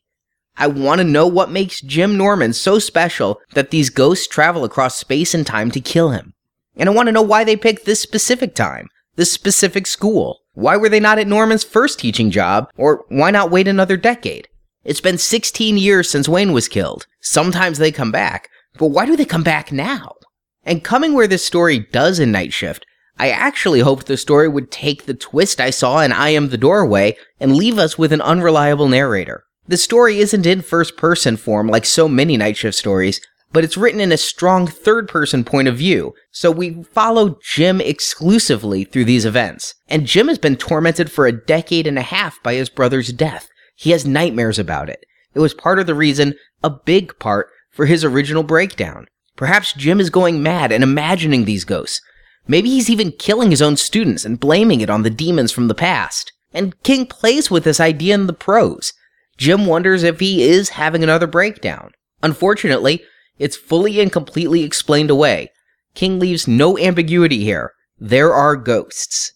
I 0.55 0.67
want 0.67 1.00
to 1.00 1.03
know 1.03 1.27
what 1.27 1.51
makes 1.51 1.81
Jim 1.81 2.17
Norman 2.17 2.53
so 2.53 2.79
special 2.79 3.41
that 3.53 3.72
these 3.72 3.89
ghosts 3.89 4.27
travel 4.27 4.63
across 4.63 4.96
space 4.96 5.34
and 5.34 5.46
time 5.46 5.72
to 5.72 5.81
kill 5.81 6.12
him. 6.12 6.34
And 6.77 6.88
I 6.88 6.93
want 6.93 7.08
to 7.08 7.13
know 7.13 7.22
why 7.22 7.43
they 7.43 7.58
picked 7.58 7.86
this 7.86 8.00
specific 8.00 8.55
time, 8.55 8.88
this 9.17 9.34
specific 9.34 9.88
school. 9.88 10.39
Why 10.53 10.77
were 10.77 10.88
they 10.88 11.01
not 11.01 11.19
at 11.19 11.27
Norman's 11.27 11.65
first 11.65 12.00
teaching 12.00 12.31
job, 12.31 12.69
or 12.77 13.03
why 13.10 13.29
not 13.31 13.51
wait 13.51 13.67
another 13.67 13.98
decade? 13.98 14.48
It's 14.86 15.01
been 15.01 15.17
16 15.17 15.77
years 15.77 16.10
since 16.10 16.29
Wayne 16.29 16.53
was 16.53 16.69
killed. 16.69 17.08
Sometimes 17.19 17.77
they 17.77 17.91
come 17.91 18.12
back, 18.12 18.48
but 18.77 18.88
why 18.88 19.05
do 19.05 19.17
they 19.17 19.25
come 19.25 19.43
back 19.43 19.74
now? 19.74 20.15
And 20.63 20.84
coming 20.84 21.13
where 21.13 21.28
this 21.28 21.46
story 21.46 21.80
does 21.80 22.20
in 22.20 22.32
Night 22.32 22.54
Shift, 22.54 22.86
I 23.18 23.30
actually 23.30 23.82
hoped 23.82 24.08
the 24.08 24.18
story 24.18 24.48
would 24.48 24.72
take 24.72 25.06
the 25.06 25.13
twist 25.13 25.60
I 25.60 25.72
saw 25.72 26.00
in 26.00 26.12
I 26.12 26.30
Am 26.30 26.50
the 26.50 26.58
Doorway 26.58 27.18
and 27.39 27.56
leave 27.56 27.78
us 27.78 27.98
with 27.98 28.13
an 28.13 28.22
unreliable 28.22 28.88
narrator. 28.88 29.44
The 29.68 29.78
story 29.78 30.20
isn't 30.20 30.46
in 30.46 30.62
first 30.62 30.98
person 30.98 31.38
form 31.38 31.68
like 31.68 31.86
so 31.86 32.08
many 32.08 32.38
Night 32.38 32.58
Shift 32.58 32.78
stories, 32.78 33.22
but 33.51 33.63
it's 33.63 33.78
written 33.78 34.00
in 34.00 34.12
a 34.12 34.18
strong 34.18 34.68
third 34.68 35.08
person 35.08 35.44
point 35.44 35.68
of 35.68 35.78
view, 35.78 36.13
so 36.32 36.51
we 36.51 36.84
follow 36.84 37.38
Jim 37.44 37.82
exclusively 37.82 38.84
through 38.84 39.06
these 39.06 39.25
events. 39.25 39.74
And 39.88 40.06
Jim 40.06 40.28
has 40.28 40.38
been 40.38 40.56
tormented 40.56 41.12
for 41.12 41.25
a 41.25 41.32
decade 41.32 41.88
and 41.88 41.98
a 41.98 42.04
half 42.04 42.42
by 42.44 42.54
his 42.54 42.70
brother's 42.70 43.12
death. 43.12 43.50
He 43.75 43.92
has 43.92 44.06
nightmares 44.06 44.60
about 44.60 44.89
it. 44.89 45.04
It 45.34 45.39
was 45.39 45.54
part 45.54 45.80
of 45.80 45.88
the 45.88 45.96
reason, 45.96 46.36
a 46.63 46.70
big 46.70 47.18
part, 47.20 47.50
for 47.72 47.86
his 47.86 48.04
original 48.04 48.44
breakdown. 48.44 49.08
Perhaps 49.39 49.72
Jim 49.72 50.01
is 50.01 50.10
going 50.10 50.43
mad 50.43 50.69
and 50.69 50.84
imagining 50.84 51.46
these 51.46 51.63
ghosts. 51.63 52.01
Maybe 52.46 52.69
he's 52.72 52.89
even 52.89 53.13
killing 53.13 53.51
his 53.51 53.62
own 53.62 53.77
students 53.77 54.25
and 54.25 54.38
blaming 54.38 54.81
it 54.81 54.89
on 54.89 55.03
the 55.03 55.10
demons 55.10 55.50
from 55.53 55.69
the 55.69 55.74
past. 55.74 56.34
And 56.53 56.75
King 56.84 57.05
plays 57.05 57.50
with 57.50 57.63
this 57.63 57.79
idea 57.79 58.15
in 58.15 58.27
the 58.27 58.34
prose. 58.34 58.91
Jim 59.38 59.65
wonders 59.65 60.03
if 60.03 60.19
he 60.19 60.43
is 60.43 60.72
having 60.72 61.05
another 61.05 61.25
breakdown. 61.25 61.91
Unfortunately, 62.22 63.01
it's 63.38 63.55
fully 63.55 64.01
and 64.01 64.12
completely 64.12 64.63
explained 64.63 65.10
away. 65.10 65.53
King 65.96 66.19
leaves 66.19 66.46
no 66.46 66.77
ambiguity 66.77 67.46
here. 67.46 67.72
There 67.98 68.34
are 68.34 68.58
ghosts. 68.58 69.31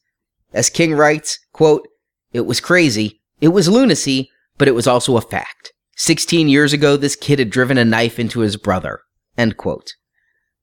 As 0.51 0.69
King 0.69 0.95
writes, 0.95 1.39
quote, 1.53 1.87
It 2.33 2.41
was 2.41 2.59
crazy, 2.59 3.21
it 3.39 3.49
was 3.49 3.69
lunacy, 3.69 4.29
but 4.57 4.67
it 4.67 4.75
was 4.75 4.85
also 4.85 5.15
a 5.15 5.21
fact. 5.21 5.71
Sixteen 5.95 6.49
years 6.49 6.73
ago, 6.73 6.97
this 6.97 7.15
kid 7.15 7.39
had 7.39 7.49
driven 7.49 7.77
a 7.77 7.85
knife 7.85 8.19
into 8.19 8.41
his 8.41 8.57
brother. 8.57 8.99
End 9.37 9.57
quote. 9.57 9.93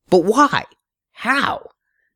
But 0.09 0.25
why? 0.25 0.65
How? 1.13 1.69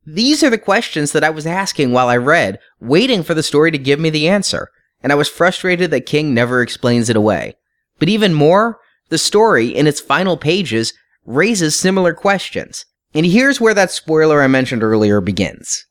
These 0.07 0.43
are 0.43 0.51
the 0.51 0.59
questions 0.59 1.13
that 1.13 1.25
I 1.25 1.31
was 1.31 1.47
asking 1.47 1.93
while 1.93 2.09
I 2.09 2.17
read, 2.17 2.59
waiting 2.81 3.23
for 3.23 3.35
the 3.35 3.43
story 3.43 3.71
to 3.71 3.79
give 3.79 3.99
me 3.99 4.11
the 4.11 4.29
answer 4.29 4.69
and 5.05 5.13
I 5.13 5.17
was 5.17 5.29
frustrated 5.29 5.91
that 5.91 6.07
King 6.07 6.33
never 6.33 6.63
explains 6.63 7.11
it 7.11 7.15
away. 7.15 7.55
But 7.99 8.09
even 8.09 8.33
more, 8.33 8.81
the 9.11 9.19
story, 9.19 9.69
in 9.69 9.87
its 9.87 10.01
final 10.01 10.39
pages, 10.39 10.95
raises 11.27 11.79
similar 11.79 12.15
questions. 12.15 12.87
And 13.13 13.27
here's 13.27 13.61
where 13.61 13.75
that 13.75 13.91
spoiler 13.91 14.43
I 14.43 14.47
mentioned 14.47 14.83
earlier 14.83 15.21
begins. 15.21 15.85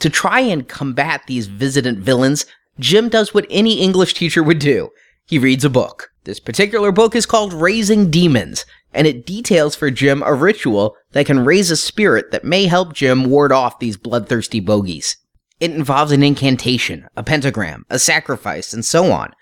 To 0.00 0.10
try 0.10 0.40
and 0.40 0.68
combat 0.68 1.22
these 1.26 1.46
visitant 1.46 2.00
villains, 2.00 2.44
Jim 2.78 3.08
does 3.08 3.32
what 3.32 3.46
any 3.48 3.80
English 3.80 4.14
teacher 4.14 4.42
would 4.42 4.58
do. 4.58 4.90
He 5.26 5.38
reads 5.38 5.64
a 5.64 5.70
book. 5.70 6.10
This 6.24 6.40
particular 6.40 6.90
book 6.90 7.14
is 7.14 7.24
called 7.24 7.52
Raising 7.52 8.10
Demons, 8.10 8.66
and 8.96 9.06
it 9.06 9.26
details 9.26 9.76
for 9.76 9.90
Jim 9.90 10.22
a 10.24 10.34
ritual 10.34 10.96
that 11.12 11.26
can 11.26 11.44
raise 11.44 11.70
a 11.70 11.76
spirit 11.76 12.30
that 12.32 12.44
may 12.44 12.64
help 12.64 12.94
Jim 12.94 13.26
ward 13.26 13.52
off 13.52 13.78
these 13.78 13.98
bloodthirsty 13.98 14.58
bogies. 14.58 15.18
It 15.60 15.70
involves 15.70 16.12
an 16.12 16.22
incantation, 16.22 17.06
a 17.14 17.22
pentagram, 17.22 17.84
a 17.90 17.98
sacrifice, 17.98 18.72
and 18.72 18.84
so 18.84 19.12
on. 19.12 19.32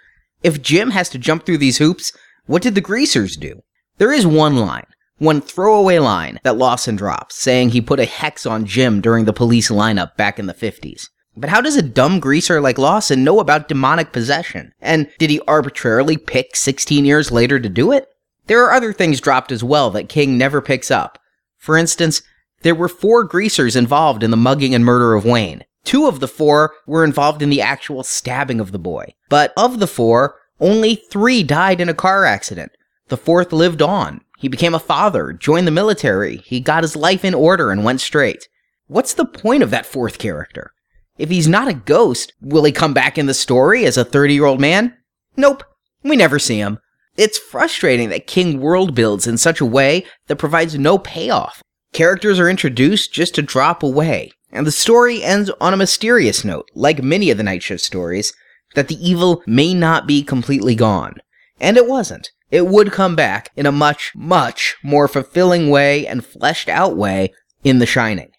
If 0.42 0.60
Jim 0.60 0.90
has 0.90 1.08
to 1.10 1.18
jump 1.18 1.46
through 1.46 1.58
these 1.58 1.78
hoops, 1.78 2.12
what 2.46 2.62
did 2.62 2.74
the 2.74 2.80
greasers 2.80 3.36
do? 3.36 3.62
There 3.98 4.12
is 4.12 4.26
one 4.26 4.56
line, 4.56 4.86
one 5.18 5.40
throwaway 5.40 5.98
line 5.98 6.40
that 6.42 6.56
Lawson 6.56 6.96
drops, 6.96 7.36
saying 7.36 7.70
he 7.70 7.80
put 7.80 8.00
a 8.00 8.04
hex 8.04 8.44
on 8.44 8.66
Jim 8.66 9.00
during 9.00 9.24
the 9.24 9.32
police 9.32 9.70
lineup 9.70 10.16
back 10.16 10.38
in 10.38 10.46
the 10.46 10.54
50s. 10.54 11.08
But 11.36 11.50
how 11.50 11.60
does 11.60 11.76
a 11.76 11.82
dumb 11.82 12.20
greaser 12.20 12.60
like 12.60 12.78
Lawson 12.78 13.24
know 13.24 13.40
about 13.40 13.68
demonic 13.68 14.12
possession? 14.12 14.72
And 14.80 15.08
did 15.18 15.30
he 15.30 15.40
arbitrarily 15.48 16.16
pick 16.16 16.54
16 16.54 17.04
years 17.04 17.32
later 17.32 17.58
to 17.58 17.68
do 17.68 17.92
it? 17.92 18.08
There 18.46 18.64
are 18.64 18.72
other 18.72 18.92
things 18.92 19.20
dropped 19.20 19.50
as 19.52 19.64
well 19.64 19.90
that 19.90 20.08
King 20.08 20.36
never 20.36 20.60
picks 20.60 20.90
up. 20.90 21.18
For 21.56 21.76
instance, 21.78 22.22
there 22.62 22.74
were 22.74 22.88
four 22.88 23.24
greasers 23.24 23.76
involved 23.76 24.22
in 24.22 24.30
the 24.30 24.36
mugging 24.36 24.74
and 24.74 24.84
murder 24.84 25.14
of 25.14 25.24
Wayne. 25.24 25.64
Two 25.84 26.06
of 26.06 26.20
the 26.20 26.28
four 26.28 26.74
were 26.86 27.04
involved 27.04 27.42
in 27.42 27.50
the 27.50 27.60
actual 27.60 28.02
stabbing 28.02 28.60
of 28.60 28.72
the 28.72 28.78
boy. 28.78 29.14
But 29.28 29.52
of 29.56 29.80
the 29.80 29.86
four, 29.86 30.36
only 30.60 30.94
three 30.94 31.42
died 31.42 31.80
in 31.80 31.88
a 31.88 31.94
car 31.94 32.24
accident. 32.24 32.72
The 33.08 33.16
fourth 33.16 33.52
lived 33.52 33.82
on. 33.82 34.22
He 34.38 34.48
became 34.48 34.74
a 34.74 34.78
father, 34.78 35.32
joined 35.32 35.66
the 35.66 35.70
military, 35.70 36.38
he 36.38 36.60
got 36.60 36.84
his 36.84 36.96
life 36.96 37.24
in 37.24 37.34
order 37.34 37.70
and 37.70 37.84
went 37.84 38.00
straight. 38.00 38.48
What's 38.86 39.14
the 39.14 39.24
point 39.24 39.62
of 39.62 39.70
that 39.70 39.86
fourth 39.86 40.18
character? 40.18 40.72
If 41.16 41.30
he's 41.30 41.48
not 41.48 41.68
a 41.68 41.74
ghost, 41.74 42.32
will 42.40 42.64
he 42.64 42.72
come 42.72 42.92
back 42.92 43.16
in 43.16 43.26
the 43.26 43.34
story 43.34 43.86
as 43.86 43.96
a 43.96 44.04
30 44.04 44.34
year 44.34 44.44
old 44.44 44.60
man? 44.60 44.96
Nope. 45.36 45.64
We 46.02 46.16
never 46.16 46.38
see 46.38 46.58
him. 46.58 46.78
It's 47.16 47.38
frustrating 47.38 48.08
that 48.08 48.26
King 48.26 48.60
world 48.60 48.94
builds 48.94 49.26
in 49.26 49.38
such 49.38 49.60
a 49.60 49.66
way 49.66 50.04
that 50.26 50.36
provides 50.36 50.76
no 50.76 50.98
payoff. 50.98 51.62
Characters 51.92 52.40
are 52.40 52.48
introduced 52.48 53.12
just 53.12 53.36
to 53.36 53.42
drop 53.42 53.84
away, 53.84 54.32
and 54.50 54.66
the 54.66 54.72
story 54.72 55.22
ends 55.22 55.48
on 55.60 55.72
a 55.72 55.76
mysterious 55.76 56.44
note, 56.44 56.68
like 56.74 57.02
many 57.04 57.30
of 57.30 57.36
the 57.36 57.44
Night 57.44 57.62
Shift 57.62 57.84
stories, 57.84 58.32
that 58.74 58.88
the 58.88 59.08
evil 59.08 59.44
may 59.46 59.74
not 59.74 60.08
be 60.08 60.24
completely 60.24 60.74
gone. 60.74 61.14
And 61.60 61.76
it 61.76 61.86
wasn't. 61.86 62.32
It 62.50 62.66
would 62.66 62.90
come 62.90 63.14
back 63.14 63.50
in 63.54 63.64
a 63.64 63.72
much, 63.72 64.12
much 64.16 64.76
more 64.82 65.06
fulfilling 65.06 65.70
way 65.70 66.06
and 66.06 66.26
fleshed 66.26 66.68
out 66.68 66.96
way 66.96 67.32
in 67.62 67.78
The 67.78 67.86
Shining. 67.86 68.32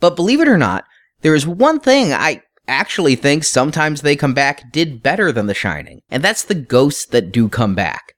But 0.00 0.16
believe 0.16 0.40
it 0.40 0.48
or 0.48 0.58
not, 0.58 0.84
there 1.20 1.34
is 1.34 1.46
one 1.46 1.78
thing 1.78 2.12
I 2.12 2.42
actually 2.66 3.16
think 3.16 3.44
sometimes 3.44 4.00
they 4.00 4.16
come 4.16 4.32
back 4.32 4.72
did 4.72 5.02
better 5.02 5.30
than 5.30 5.46
The 5.46 5.54
Shining, 5.54 6.00
and 6.10 6.22
that's 6.22 6.42
the 6.42 6.54
ghosts 6.54 7.04
that 7.06 7.32
do 7.32 7.50
come 7.50 7.74
back. 7.74 8.13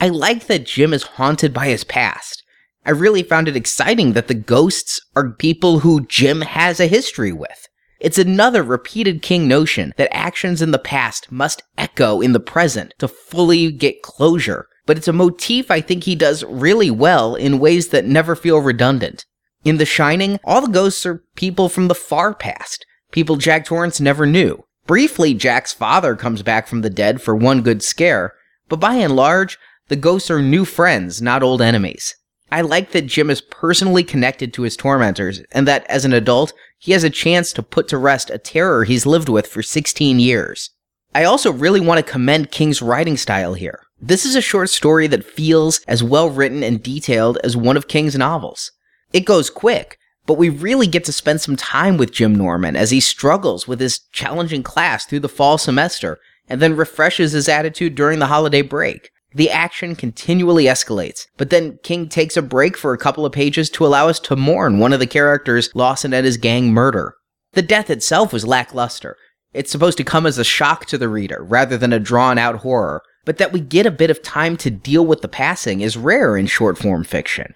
I 0.00 0.08
like 0.08 0.46
that 0.46 0.66
Jim 0.66 0.92
is 0.92 1.02
haunted 1.02 1.52
by 1.52 1.68
his 1.68 1.84
past, 1.84 2.42
I 2.86 2.90
really 2.90 3.24
found 3.24 3.48
it 3.48 3.56
exciting 3.56 4.12
that 4.12 4.28
the 4.28 4.34
ghosts 4.34 5.00
are 5.16 5.32
people 5.32 5.80
who 5.80 6.06
Jim 6.06 6.42
has 6.42 6.78
a 6.78 6.86
history 6.86 7.32
with. 7.32 7.66
It's 7.98 8.16
another 8.16 8.62
repeated 8.62 9.22
King 9.22 9.48
notion 9.48 9.92
that 9.96 10.14
actions 10.14 10.62
in 10.62 10.70
the 10.70 10.78
past 10.78 11.32
must 11.32 11.64
echo 11.76 12.20
in 12.20 12.30
the 12.30 12.38
present 12.38 12.94
to 12.98 13.08
fully 13.08 13.72
get 13.72 14.02
closure, 14.02 14.68
but 14.86 14.96
it's 14.96 15.08
a 15.08 15.12
motif 15.12 15.68
I 15.68 15.80
think 15.80 16.04
he 16.04 16.14
does 16.14 16.44
really 16.44 16.88
well 16.88 17.34
in 17.34 17.58
ways 17.58 17.88
that 17.88 18.04
never 18.04 18.36
feel 18.36 18.60
redundant. 18.60 19.24
In 19.64 19.78
The 19.78 19.84
Shining, 19.84 20.38
all 20.44 20.60
the 20.60 20.68
ghosts 20.68 21.04
are 21.06 21.24
people 21.34 21.68
from 21.68 21.88
the 21.88 21.94
far 21.94 22.34
past, 22.34 22.86
people 23.10 23.34
Jack 23.34 23.64
Torrance 23.64 24.00
never 24.00 24.26
knew. 24.26 24.62
Briefly, 24.86 25.34
Jack's 25.34 25.72
father 25.72 26.14
comes 26.14 26.42
back 26.42 26.68
from 26.68 26.82
the 26.82 26.90
dead 26.90 27.20
for 27.20 27.34
one 27.34 27.62
good 27.62 27.82
scare, 27.82 28.34
but 28.68 28.78
by 28.78 28.94
and 28.94 29.16
large, 29.16 29.58
the 29.88 29.96
ghosts 29.96 30.30
are 30.30 30.42
new 30.42 30.64
friends, 30.64 31.22
not 31.22 31.42
old 31.42 31.62
enemies. 31.62 32.14
I 32.50 32.60
like 32.60 32.92
that 32.92 33.06
Jim 33.06 33.30
is 33.30 33.40
personally 33.40 34.04
connected 34.04 34.52
to 34.52 34.62
his 34.62 34.76
tormentors, 34.76 35.42
and 35.52 35.66
that 35.66 35.84
as 35.88 36.04
an 36.04 36.12
adult, 36.12 36.52
he 36.78 36.92
has 36.92 37.04
a 37.04 37.10
chance 37.10 37.52
to 37.52 37.62
put 37.62 37.88
to 37.88 37.98
rest 37.98 38.30
a 38.30 38.38
terror 38.38 38.84
he's 38.84 39.06
lived 39.06 39.28
with 39.28 39.46
for 39.46 39.62
16 39.62 40.18
years. 40.18 40.70
I 41.14 41.24
also 41.24 41.52
really 41.52 41.80
want 41.80 42.04
to 42.04 42.12
commend 42.12 42.50
King's 42.50 42.82
writing 42.82 43.16
style 43.16 43.54
here. 43.54 43.80
This 44.00 44.26
is 44.26 44.36
a 44.36 44.42
short 44.42 44.70
story 44.70 45.06
that 45.06 45.24
feels 45.24 45.80
as 45.88 46.02
well 46.02 46.28
written 46.28 46.62
and 46.62 46.82
detailed 46.82 47.38
as 47.42 47.56
one 47.56 47.76
of 47.76 47.88
King's 47.88 48.16
novels. 48.16 48.72
It 49.12 49.24
goes 49.24 49.50
quick, 49.50 49.98
but 50.26 50.34
we 50.34 50.48
really 50.48 50.86
get 50.86 51.04
to 51.04 51.12
spend 51.12 51.40
some 51.40 51.56
time 51.56 51.96
with 51.96 52.12
Jim 52.12 52.34
Norman 52.34 52.76
as 52.76 52.90
he 52.90 53.00
struggles 53.00 53.66
with 53.66 53.80
his 53.80 54.00
challenging 54.12 54.62
class 54.62 55.06
through 55.06 55.20
the 55.20 55.28
fall 55.28 55.56
semester 55.56 56.18
and 56.48 56.60
then 56.60 56.76
refreshes 56.76 57.32
his 57.32 57.48
attitude 57.48 57.94
during 57.94 58.18
the 58.18 58.26
holiday 58.26 58.62
break. 58.62 59.10
The 59.36 59.50
action 59.50 59.96
continually 59.96 60.64
escalates, 60.64 61.26
but 61.36 61.50
then 61.50 61.78
King 61.82 62.08
takes 62.08 62.38
a 62.38 62.42
break 62.42 62.74
for 62.74 62.94
a 62.94 62.98
couple 62.98 63.26
of 63.26 63.32
pages 63.32 63.68
to 63.68 63.84
allow 63.84 64.08
us 64.08 64.18
to 64.20 64.34
mourn 64.34 64.78
one 64.78 64.94
of 64.94 64.98
the 64.98 65.06
characters 65.06 65.68
Lawson 65.74 66.14
and 66.14 66.24
his 66.24 66.38
gang 66.38 66.72
murder. 66.72 67.16
The 67.52 67.60
death 67.60 67.90
itself 67.90 68.32
was 68.32 68.46
lackluster. 68.46 69.18
It's 69.52 69.70
supposed 69.70 69.98
to 69.98 70.04
come 70.04 70.24
as 70.24 70.38
a 70.38 70.44
shock 70.44 70.86
to 70.86 70.96
the 70.96 71.10
reader 71.10 71.44
rather 71.44 71.76
than 71.76 71.92
a 71.92 72.00
drawn 72.00 72.38
out 72.38 72.60
horror, 72.60 73.02
but 73.26 73.36
that 73.36 73.52
we 73.52 73.60
get 73.60 73.84
a 73.84 73.90
bit 73.90 74.08
of 74.08 74.22
time 74.22 74.56
to 74.56 74.70
deal 74.70 75.04
with 75.04 75.20
the 75.20 75.28
passing 75.28 75.82
is 75.82 75.98
rare 75.98 76.34
in 76.34 76.46
short 76.46 76.78
form 76.78 77.04
fiction. 77.04 77.52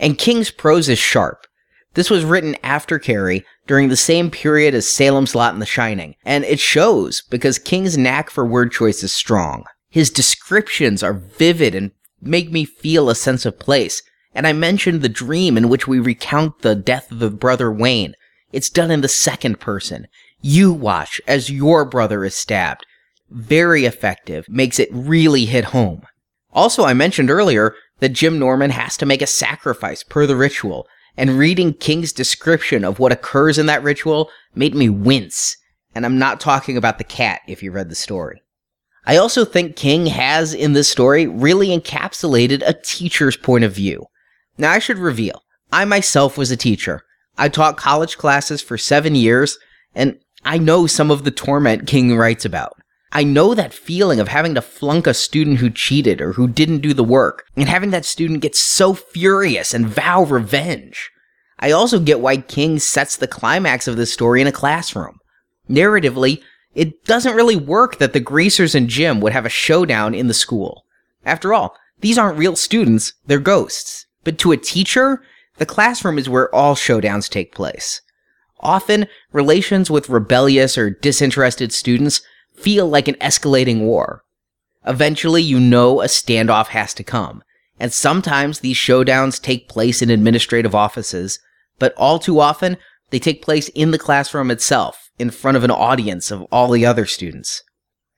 And 0.00 0.18
King's 0.18 0.50
prose 0.50 0.88
is 0.88 0.98
sharp. 0.98 1.46
This 1.94 2.10
was 2.10 2.24
written 2.24 2.56
after 2.64 2.98
Carrie 2.98 3.44
during 3.68 3.88
the 3.88 3.96
same 3.96 4.32
period 4.32 4.74
as 4.74 4.88
Salem's 4.88 5.36
Lot 5.36 5.52
and 5.52 5.62
The 5.62 5.66
Shining, 5.66 6.16
and 6.24 6.42
it 6.42 6.58
shows 6.58 7.22
because 7.30 7.60
King's 7.60 7.96
knack 7.96 8.30
for 8.30 8.44
word 8.44 8.72
choice 8.72 9.04
is 9.04 9.12
strong. 9.12 9.62
His 9.94 10.10
descriptions 10.10 11.04
are 11.04 11.12
vivid 11.12 11.72
and 11.72 11.92
make 12.20 12.50
me 12.50 12.64
feel 12.64 13.08
a 13.08 13.14
sense 13.14 13.46
of 13.46 13.60
place. 13.60 14.02
And 14.34 14.44
I 14.44 14.52
mentioned 14.52 15.02
the 15.02 15.08
dream 15.08 15.56
in 15.56 15.68
which 15.68 15.86
we 15.86 16.00
recount 16.00 16.62
the 16.62 16.74
death 16.74 17.12
of 17.12 17.20
the 17.20 17.30
brother 17.30 17.70
Wayne. 17.70 18.16
It's 18.50 18.68
done 18.68 18.90
in 18.90 19.02
the 19.02 19.08
second 19.08 19.60
person. 19.60 20.08
You 20.40 20.72
watch 20.72 21.20
as 21.28 21.48
your 21.48 21.84
brother 21.84 22.24
is 22.24 22.34
stabbed. 22.34 22.84
Very 23.30 23.84
effective, 23.84 24.48
makes 24.48 24.80
it 24.80 24.88
really 24.90 25.44
hit 25.44 25.66
home. 25.66 26.02
Also, 26.52 26.82
I 26.82 26.92
mentioned 26.92 27.30
earlier 27.30 27.76
that 28.00 28.14
Jim 28.14 28.36
Norman 28.36 28.70
has 28.70 28.96
to 28.96 29.06
make 29.06 29.22
a 29.22 29.28
sacrifice 29.28 30.02
per 30.02 30.26
the 30.26 30.34
ritual, 30.34 30.88
and 31.16 31.38
reading 31.38 31.72
King's 31.72 32.12
description 32.12 32.82
of 32.82 32.98
what 32.98 33.12
occurs 33.12 33.58
in 33.58 33.66
that 33.66 33.84
ritual 33.84 34.28
made 34.56 34.74
me 34.74 34.88
wince. 34.88 35.56
And 35.94 36.04
I'm 36.04 36.18
not 36.18 36.40
talking 36.40 36.76
about 36.76 36.98
the 36.98 37.04
cat 37.04 37.42
if 37.46 37.62
you 37.62 37.70
read 37.70 37.90
the 37.90 37.94
story. 37.94 38.40
I 39.06 39.16
also 39.16 39.44
think 39.44 39.76
King 39.76 40.06
has 40.06 40.54
in 40.54 40.72
this 40.72 40.88
story 40.88 41.26
really 41.26 41.68
encapsulated 41.68 42.62
a 42.66 42.72
teacher's 42.72 43.36
point 43.36 43.64
of 43.64 43.74
view. 43.74 44.06
Now 44.56 44.72
I 44.72 44.78
should 44.78 44.98
reveal, 44.98 45.42
I 45.72 45.84
myself 45.84 46.38
was 46.38 46.50
a 46.50 46.56
teacher. 46.56 47.02
I 47.36 47.48
taught 47.48 47.76
college 47.76 48.16
classes 48.16 48.62
for 48.62 48.78
seven 48.78 49.14
years, 49.14 49.58
and 49.94 50.18
I 50.44 50.58
know 50.58 50.86
some 50.86 51.10
of 51.10 51.24
the 51.24 51.30
torment 51.30 51.86
King 51.86 52.16
writes 52.16 52.44
about. 52.44 52.76
I 53.12 53.24
know 53.24 53.54
that 53.54 53.74
feeling 53.74 54.20
of 54.20 54.28
having 54.28 54.54
to 54.54 54.62
flunk 54.62 55.06
a 55.06 55.14
student 55.14 55.58
who 55.58 55.70
cheated 55.70 56.20
or 56.20 56.32
who 56.32 56.48
didn't 56.48 56.80
do 56.80 56.94
the 56.94 57.04
work, 57.04 57.44
and 57.56 57.68
having 57.68 57.90
that 57.90 58.04
student 58.04 58.40
get 58.40 58.56
so 58.56 58.94
furious 58.94 59.74
and 59.74 59.86
vow 59.86 60.24
revenge. 60.24 61.10
I 61.58 61.70
also 61.70 62.00
get 62.00 62.20
why 62.20 62.38
King 62.38 62.78
sets 62.78 63.16
the 63.16 63.28
climax 63.28 63.86
of 63.86 63.96
this 63.96 64.12
story 64.12 64.40
in 64.40 64.46
a 64.46 64.52
classroom. 64.52 65.18
Narratively, 65.68 66.42
it 66.74 67.04
doesn't 67.04 67.36
really 67.36 67.56
work 67.56 67.98
that 67.98 68.12
the 68.12 68.20
greasers 68.20 68.74
and 68.74 68.88
Jim 68.88 69.20
would 69.20 69.32
have 69.32 69.46
a 69.46 69.50
showdown 69.50 70.14
in 70.14 70.28
the 70.28 70.34
school. 70.34 70.84
After 71.24 71.54
all, 71.54 71.76
these 72.00 72.18
aren't 72.18 72.38
real 72.38 72.56
students, 72.56 73.14
they're 73.26 73.38
ghosts. 73.38 74.06
But 74.24 74.38
to 74.38 74.52
a 74.52 74.56
teacher, 74.56 75.22
the 75.58 75.66
classroom 75.66 76.18
is 76.18 76.28
where 76.28 76.52
all 76.54 76.74
showdowns 76.74 77.28
take 77.28 77.54
place. 77.54 78.00
Often, 78.60 79.06
relations 79.32 79.90
with 79.90 80.08
rebellious 80.08 80.76
or 80.76 80.90
disinterested 80.90 81.72
students 81.72 82.22
feel 82.54 82.88
like 82.88 83.08
an 83.08 83.14
escalating 83.16 83.80
war. 83.80 84.24
Eventually, 84.86 85.42
you 85.42 85.60
know 85.60 86.00
a 86.00 86.06
standoff 86.06 86.68
has 86.68 86.94
to 86.94 87.04
come, 87.04 87.42
and 87.78 87.92
sometimes 87.92 88.60
these 88.60 88.76
showdowns 88.76 89.40
take 89.40 89.68
place 89.68 90.02
in 90.02 90.10
administrative 90.10 90.74
offices, 90.74 91.38
but 91.78 91.94
all 91.94 92.18
too 92.18 92.40
often, 92.40 92.76
they 93.10 93.18
take 93.18 93.42
place 93.42 93.68
in 93.70 93.90
the 93.90 93.98
classroom 93.98 94.50
itself, 94.50 95.03
in 95.18 95.30
front 95.30 95.56
of 95.56 95.64
an 95.64 95.70
audience 95.70 96.30
of 96.30 96.42
all 96.50 96.70
the 96.70 96.86
other 96.86 97.06
students. 97.06 97.62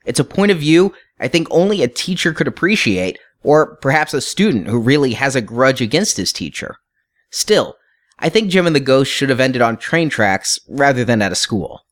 It's 0.05 0.21
a 0.21 0.25
point 0.25 0.53
of 0.53 0.59
view 0.59 0.95
I 1.19 1.29
think 1.29 1.49
only 1.51 1.83
a 1.83 1.89
teacher 1.89 2.33
could 2.33 2.47
appreciate, 2.47 3.19
or 3.43 3.77
perhaps 3.77 4.13
a 4.13 4.21
student 4.21 4.69
who 4.69 4.79
really 4.79 5.15
has 5.15 5.35
a 5.35 5.41
grudge 5.41 5.81
against 5.81 6.17
his 6.17 6.33
teacher. 6.33 6.77
Still, 7.31 7.77
I 8.19 8.29
think 8.29 8.51
Jim 8.51 8.67
and 8.67 8.77
the 8.77 8.81
Ghost 8.81 9.11
should 9.11 9.31
have 9.31 9.41
ended 9.41 9.63
on 9.63 9.77
train 9.77 10.09
tracks 10.09 10.59
rather 10.69 11.05
than 11.05 11.23
at 11.23 11.33
a 11.33 11.37
school. 11.37 11.83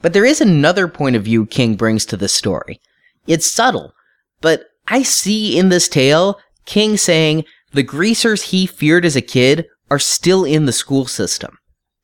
But 0.00 0.12
there 0.12 0.24
is 0.24 0.40
another 0.40 0.88
point 0.88 1.16
of 1.16 1.24
view 1.24 1.46
King 1.46 1.76
brings 1.76 2.04
to 2.06 2.16
this 2.16 2.34
story. 2.34 2.80
It's 3.26 3.50
subtle, 3.50 3.92
but 4.40 4.64
I 4.88 5.02
see 5.02 5.58
in 5.58 5.68
this 5.68 5.88
tale 5.88 6.38
King 6.66 6.96
saying 6.96 7.44
the 7.72 7.82
greasers 7.82 8.44
he 8.44 8.66
feared 8.66 9.04
as 9.04 9.16
a 9.16 9.22
kid 9.22 9.66
are 9.90 9.98
still 9.98 10.44
in 10.44 10.66
the 10.66 10.72
school 10.72 11.06
system. 11.06 11.58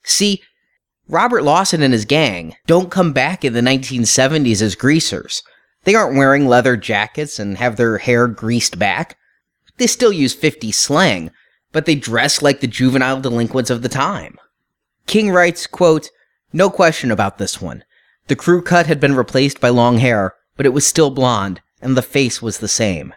See, 0.05 0.43
Robert 1.09 1.43
Lawson 1.43 1.83
and 1.83 1.95
his 1.95 2.05
gang 2.05 2.55
don't 2.67 2.91
come 2.91 3.15
back 3.15 3.43
in 3.43 3.55
the 3.55 3.63
1970s 3.63 4.61
as 4.61 4.75
greasers. 4.75 5.43
They 5.85 5.95
aren't 5.95 6.19
wearing 6.19 6.47
leather 6.47 6.77
jackets 6.77 7.39
and 7.39 7.57
have 7.57 7.77
their 7.77 7.97
hair 7.97 8.29
greased 8.29 8.79
back. 8.79 9.17
They 9.79 9.87
still 9.87 10.13
use 10.13 10.35
50 10.35 10.71
slang, 10.71 11.31
but 11.73 11.87
they 11.87 11.95
dress 11.95 12.43
like 12.43 12.61
the 12.61 12.67
juvenile 12.67 13.23
delinquents 13.23 13.71
of 13.71 13.81
the 13.81 13.89
time. 13.89 14.37
King 15.07 15.31
writes, 15.31 15.67
quote, 15.67 16.11
No 16.53 16.69
question 16.69 17.11
about 17.11 17.39
this 17.39 17.59
one. 17.59 17.85
The 18.27 18.37
crew 18.37 18.61
cut 18.61 18.87
had 18.87 19.01
been 19.01 19.17
replaced 19.17 19.61
by 19.61 19.71
long 19.71 19.99
hair, 19.99 20.35
but 20.59 20.67
it 20.67 20.75
was 20.75 20.87
still 20.87 21.09
blonde, 21.09 21.63
and 21.81 21.97
the 21.97 22.03
face 22.03 22.43
was 22.43 22.59
the 22.59 22.69
same. 22.69 23.15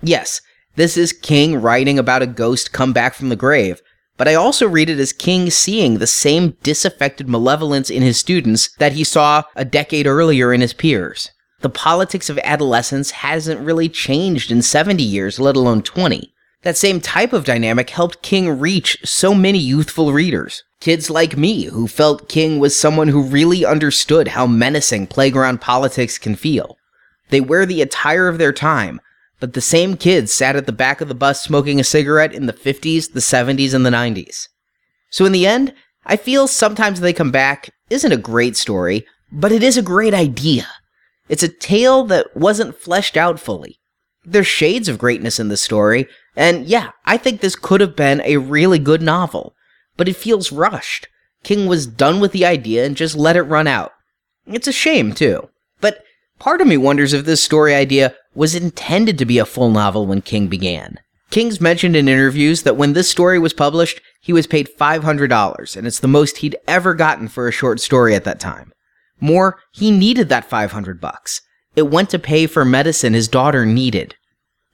Yes, 0.00 0.40
this 0.76 0.96
is 0.96 1.12
King 1.12 1.60
writing 1.60 1.98
about 1.98 2.22
a 2.22 2.26
ghost 2.26 2.72
come 2.72 2.94
back 2.94 3.12
from 3.12 3.28
the 3.28 3.36
grave, 3.36 3.82
but 4.22 4.28
I 4.28 4.36
also 4.36 4.68
read 4.68 4.88
it 4.88 5.00
as 5.00 5.12
King 5.12 5.50
seeing 5.50 5.98
the 5.98 6.06
same 6.06 6.56
disaffected 6.62 7.28
malevolence 7.28 7.90
in 7.90 8.02
his 8.04 8.18
students 8.18 8.70
that 8.78 8.92
he 8.92 9.02
saw 9.02 9.42
a 9.56 9.64
decade 9.64 10.06
earlier 10.06 10.52
in 10.52 10.60
his 10.60 10.72
peers. 10.72 11.32
The 11.62 11.68
politics 11.68 12.30
of 12.30 12.38
adolescence 12.44 13.10
hasn't 13.10 13.62
really 13.62 13.88
changed 13.88 14.52
in 14.52 14.62
70 14.62 15.02
years, 15.02 15.40
let 15.40 15.56
alone 15.56 15.82
20. 15.82 16.32
That 16.62 16.76
same 16.76 17.00
type 17.00 17.32
of 17.32 17.44
dynamic 17.44 17.90
helped 17.90 18.22
King 18.22 18.60
reach 18.60 18.96
so 19.04 19.34
many 19.34 19.58
youthful 19.58 20.12
readers. 20.12 20.62
Kids 20.78 21.10
like 21.10 21.36
me 21.36 21.64
who 21.64 21.88
felt 21.88 22.28
King 22.28 22.60
was 22.60 22.78
someone 22.78 23.08
who 23.08 23.24
really 23.24 23.66
understood 23.66 24.28
how 24.28 24.46
menacing 24.46 25.08
playground 25.08 25.60
politics 25.60 26.16
can 26.16 26.36
feel. 26.36 26.76
They 27.30 27.40
wear 27.40 27.66
the 27.66 27.82
attire 27.82 28.28
of 28.28 28.38
their 28.38 28.52
time, 28.52 29.00
but 29.42 29.54
the 29.54 29.60
same 29.60 29.96
kids 29.96 30.32
sat 30.32 30.54
at 30.54 30.66
the 30.66 30.72
back 30.72 31.00
of 31.00 31.08
the 31.08 31.16
bus 31.16 31.42
smoking 31.42 31.80
a 31.80 31.84
cigarette 31.84 32.32
in 32.32 32.46
the 32.46 32.52
50s, 32.52 33.12
the 33.12 33.18
70s, 33.18 33.74
and 33.74 33.84
the 33.84 33.90
90s. 33.90 34.46
So 35.10 35.24
in 35.24 35.32
the 35.32 35.48
end, 35.48 35.74
I 36.06 36.14
feel 36.14 36.46
sometimes 36.46 37.00
they 37.00 37.12
come 37.12 37.32
back 37.32 37.70
isn't 37.90 38.12
a 38.12 38.16
great 38.16 38.56
story, 38.56 39.04
but 39.32 39.50
it 39.50 39.64
is 39.64 39.76
a 39.76 39.82
great 39.82 40.14
idea. 40.14 40.68
It's 41.28 41.42
a 41.42 41.48
tale 41.48 42.04
that 42.04 42.36
wasn't 42.36 42.76
fleshed 42.76 43.16
out 43.16 43.40
fully. 43.40 43.80
There's 44.24 44.46
shades 44.46 44.88
of 44.88 44.96
greatness 44.96 45.40
in 45.40 45.48
the 45.48 45.56
story, 45.56 46.06
and 46.36 46.64
yeah, 46.66 46.92
I 47.04 47.16
think 47.16 47.40
this 47.40 47.56
could 47.56 47.80
have 47.80 47.96
been 47.96 48.22
a 48.24 48.36
really 48.36 48.78
good 48.78 49.02
novel, 49.02 49.56
but 49.96 50.08
it 50.08 50.14
feels 50.14 50.52
rushed. 50.52 51.08
King 51.42 51.66
was 51.66 51.88
done 51.88 52.20
with 52.20 52.30
the 52.30 52.46
idea 52.46 52.86
and 52.86 52.96
just 52.96 53.16
let 53.16 53.34
it 53.34 53.42
run 53.42 53.66
out. 53.66 53.90
It's 54.46 54.68
a 54.68 54.72
shame, 54.72 55.12
too. 55.12 55.50
But 55.80 56.04
part 56.38 56.60
of 56.60 56.68
me 56.68 56.76
wonders 56.76 57.12
if 57.12 57.24
this 57.24 57.42
story 57.42 57.74
idea 57.74 58.14
was 58.34 58.54
intended 58.54 59.18
to 59.18 59.24
be 59.24 59.38
a 59.38 59.46
full 59.46 59.70
novel 59.70 60.06
when 60.06 60.22
King 60.22 60.48
began. 60.48 60.98
King's 61.30 61.60
mentioned 61.60 61.96
in 61.96 62.08
interviews 62.08 62.62
that 62.62 62.76
when 62.76 62.92
this 62.92 63.10
story 63.10 63.38
was 63.38 63.52
published, 63.54 64.00
he 64.20 64.32
was 64.32 64.46
paid 64.46 64.68
$500, 64.78 65.76
and 65.76 65.86
it's 65.86 66.00
the 66.00 66.08
most 66.08 66.38
he'd 66.38 66.56
ever 66.68 66.94
gotten 66.94 67.28
for 67.28 67.48
a 67.48 67.52
short 67.52 67.80
story 67.80 68.14
at 68.14 68.24
that 68.24 68.38
time. 68.38 68.72
More, 69.20 69.58
he 69.72 69.90
needed 69.90 70.28
that 70.28 70.44
500 70.44 71.00
bucks. 71.00 71.40
It 71.74 71.90
went 71.90 72.10
to 72.10 72.18
pay 72.18 72.46
for 72.46 72.64
medicine 72.64 73.14
his 73.14 73.28
daughter 73.28 73.64
needed. 73.64 74.14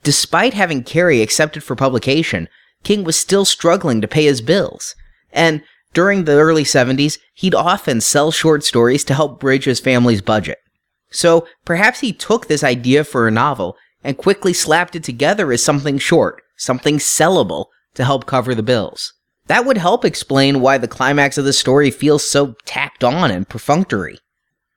Despite 0.03 0.53
having 0.53 0.83
Carrie 0.83 1.21
accepted 1.21 1.63
for 1.63 1.75
publication, 1.75 2.49
King 2.83 3.03
was 3.03 3.15
still 3.15 3.45
struggling 3.45 4.01
to 4.01 4.07
pay 4.07 4.25
his 4.25 4.41
bills. 4.41 4.95
And 5.31 5.63
during 5.93 6.25
the 6.25 6.33
early 6.33 6.63
70s, 6.63 7.19
he'd 7.35 7.55
often 7.55 8.01
sell 8.01 8.31
short 8.31 8.63
stories 8.63 9.03
to 9.05 9.13
help 9.13 9.39
bridge 9.39 9.65
his 9.65 9.79
family's 9.79 10.21
budget. 10.21 10.57
So 11.11 11.47
perhaps 11.65 11.99
he 12.01 12.13
took 12.13 12.47
this 12.47 12.63
idea 12.63 13.03
for 13.03 13.27
a 13.27 13.31
novel 13.31 13.75
and 14.03 14.17
quickly 14.17 14.53
slapped 14.53 14.95
it 14.95 15.03
together 15.03 15.51
as 15.51 15.63
something 15.63 15.97
short, 15.97 16.41
something 16.55 16.97
sellable 16.97 17.65
to 17.95 18.05
help 18.05 18.25
cover 18.25 18.53
the 18.53 18.63
bills. 18.63 19.13
That 19.47 19.65
would 19.65 19.77
help 19.77 20.05
explain 20.05 20.61
why 20.61 20.77
the 20.77 20.87
climax 20.87 21.37
of 21.37 21.45
the 21.45 21.53
story 21.53 21.89
feels 21.89 22.29
so 22.29 22.55
tacked 22.65 23.03
on 23.03 23.31
and 23.31 23.49
perfunctory. 23.49 24.19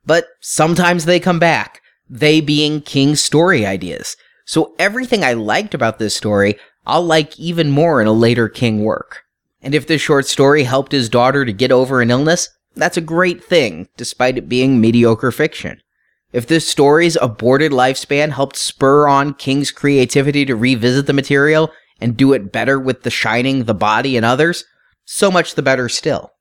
But 0.05 0.27
sometimes 0.41 1.05
they 1.05 1.21
come 1.21 1.39
back, 1.39 1.83
they 2.09 2.41
being 2.41 2.81
King's 2.81 3.23
story 3.23 3.67
ideas. 3.67 4.17
So 4.47 4.75
everything 4.79 5.23
I 5.23 5.35
liked 5.35 5.75
about 5.75 5.99
this 5.99 6.17
story, 6.17 6.59
I'll 6.87 7.05
like 7.05 7.39
even 7.39 7.71
more 7.71 8.01
in 8.01 8.07
a 8.09 8.13
later 8.13 8.49
King 8.49 8.83
work. 8.83 9.25
And 9.61 9.75
if 9.75 9.87
this 9.87 10.03
short 10.03 10.27
story 10.27 10.65
helped 10.65 10.93
his 10.93 11.09
daughter 11.09 11.45
to 11.45 11.53
get 11.53 11.71
over 11.71 12.01
an 12.01 12.11
illness, 12.11 12.49
that's 12.75 12.97
a 12.97 13.03
great 13.03 13.45
thing, 13.45 13.89
despite 13.97 14.39
it 14.39 14.49
being 14.49 14.81
mediocre 14.81 15.31
fiction. 15.31 15.81
If 16.33 16.47
this 16.47 16.67
story's 16.67 17.17
aborted 17.21 17.73
lifespan 17.73 18.31
helped 18.31 18.57
spur 18.57 19.07
on 19.07 19.35
King's 19.35 19.71
creativity 19.71 20.47
to 20.47 20.57
revisit 20.57 21.07
the 21.07 21.13
material 21.13 21.71
and 22.01 22.17
do 22.17 22.33
it 22.33 22.51
better 22.51 22.81
with 22.81 23.03
The 23.03 23.11
Shining, 23.11 23.65
The 23.65 23.75
Body, 23.75 24.17
and 24.17 24.25
others, 24.25 24.65
so 25.05 25.31
much 25.31 25.55
the 25.55 25.63
better 25.63 25.89
still. 25.89 26.33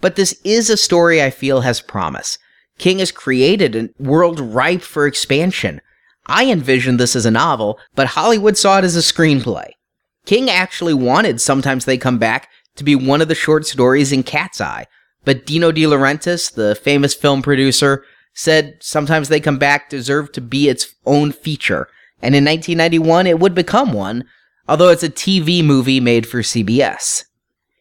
But 0.00 0.16
this 0.16 0.38
is 0.44 0.68
a 0.68 0.76
story 0.76 1.22
I 1.22 1.30
feel 1.30 1.62
has 1.62 1.80
promise. 1.80 2.38
King 2.78 2.98
has 2.98 3.12
created 3.12 3.76
a 3.76 3.90
world 3.98 4.40
ripe 4.40 4.82
for 4.82 5.06
expansion. 5.06 5.80
I 6.26 6.50
envisioned 6.50 7.00
this 7.00 7.16
as 7.16 7.26
a 7.26 7.30
novel, 7.30 7.78
but 7.94 8.08
Hollywood 8.08 8.56
saw 8.56 8.78
it 8.78 8.84
as 8.84 8.96
a 8.96 9.00
screenplay. 9.00 9.70
King 10.26 10.50
actually 10.50 10.94
wanted 10.94 11.40
Sometimes 11.40 11.86
They 11.86 11.98
Come 11.98 12.18
Back 12.18 12.48
to 12.76 12.84
be 12.84 12.94
one 12.94 13.20
of 13.20 13.28
the 13.28 13.34
short 13.34 13.66
stories 13.66 14.12
in 14.12 14.22
Cat's 14.22 14.60
Eye, 14.60 14.86
but 15.24 15.44
Dino 15.44 15.72
De 15.72 15.82
Laurentiis, 15.82 16.52
the 16.52 16.74
famous 16.74 17.14
film 17.14 17.42
producer, 17.42 18.04
said 18.40 18.78
Sometimes 18.80 19.28
They 19.28 19.38
Come 19.38 19.58
Back 19.58 19.90
deserve 19.90 20.32
to 20.32 20.40
be 20.40 20.68
its 20.68 20.94
own 21.04 21.30
feature, 21.30 21.88
and 22.22 22.34
in 22.34 22.44
1991 22.44 23.26
it 23.26 23.38
would 23.38 23.54
become 23.54 23.92
one, 23.92 24.24
although 24.66 24.88
it's 24.88 25.02
a 25.02 25.10
TV 25.10 25.62
movie 25.62 26.00
made 26.00 26.26
for 26.26 26.38
CBS. 26.38 27.24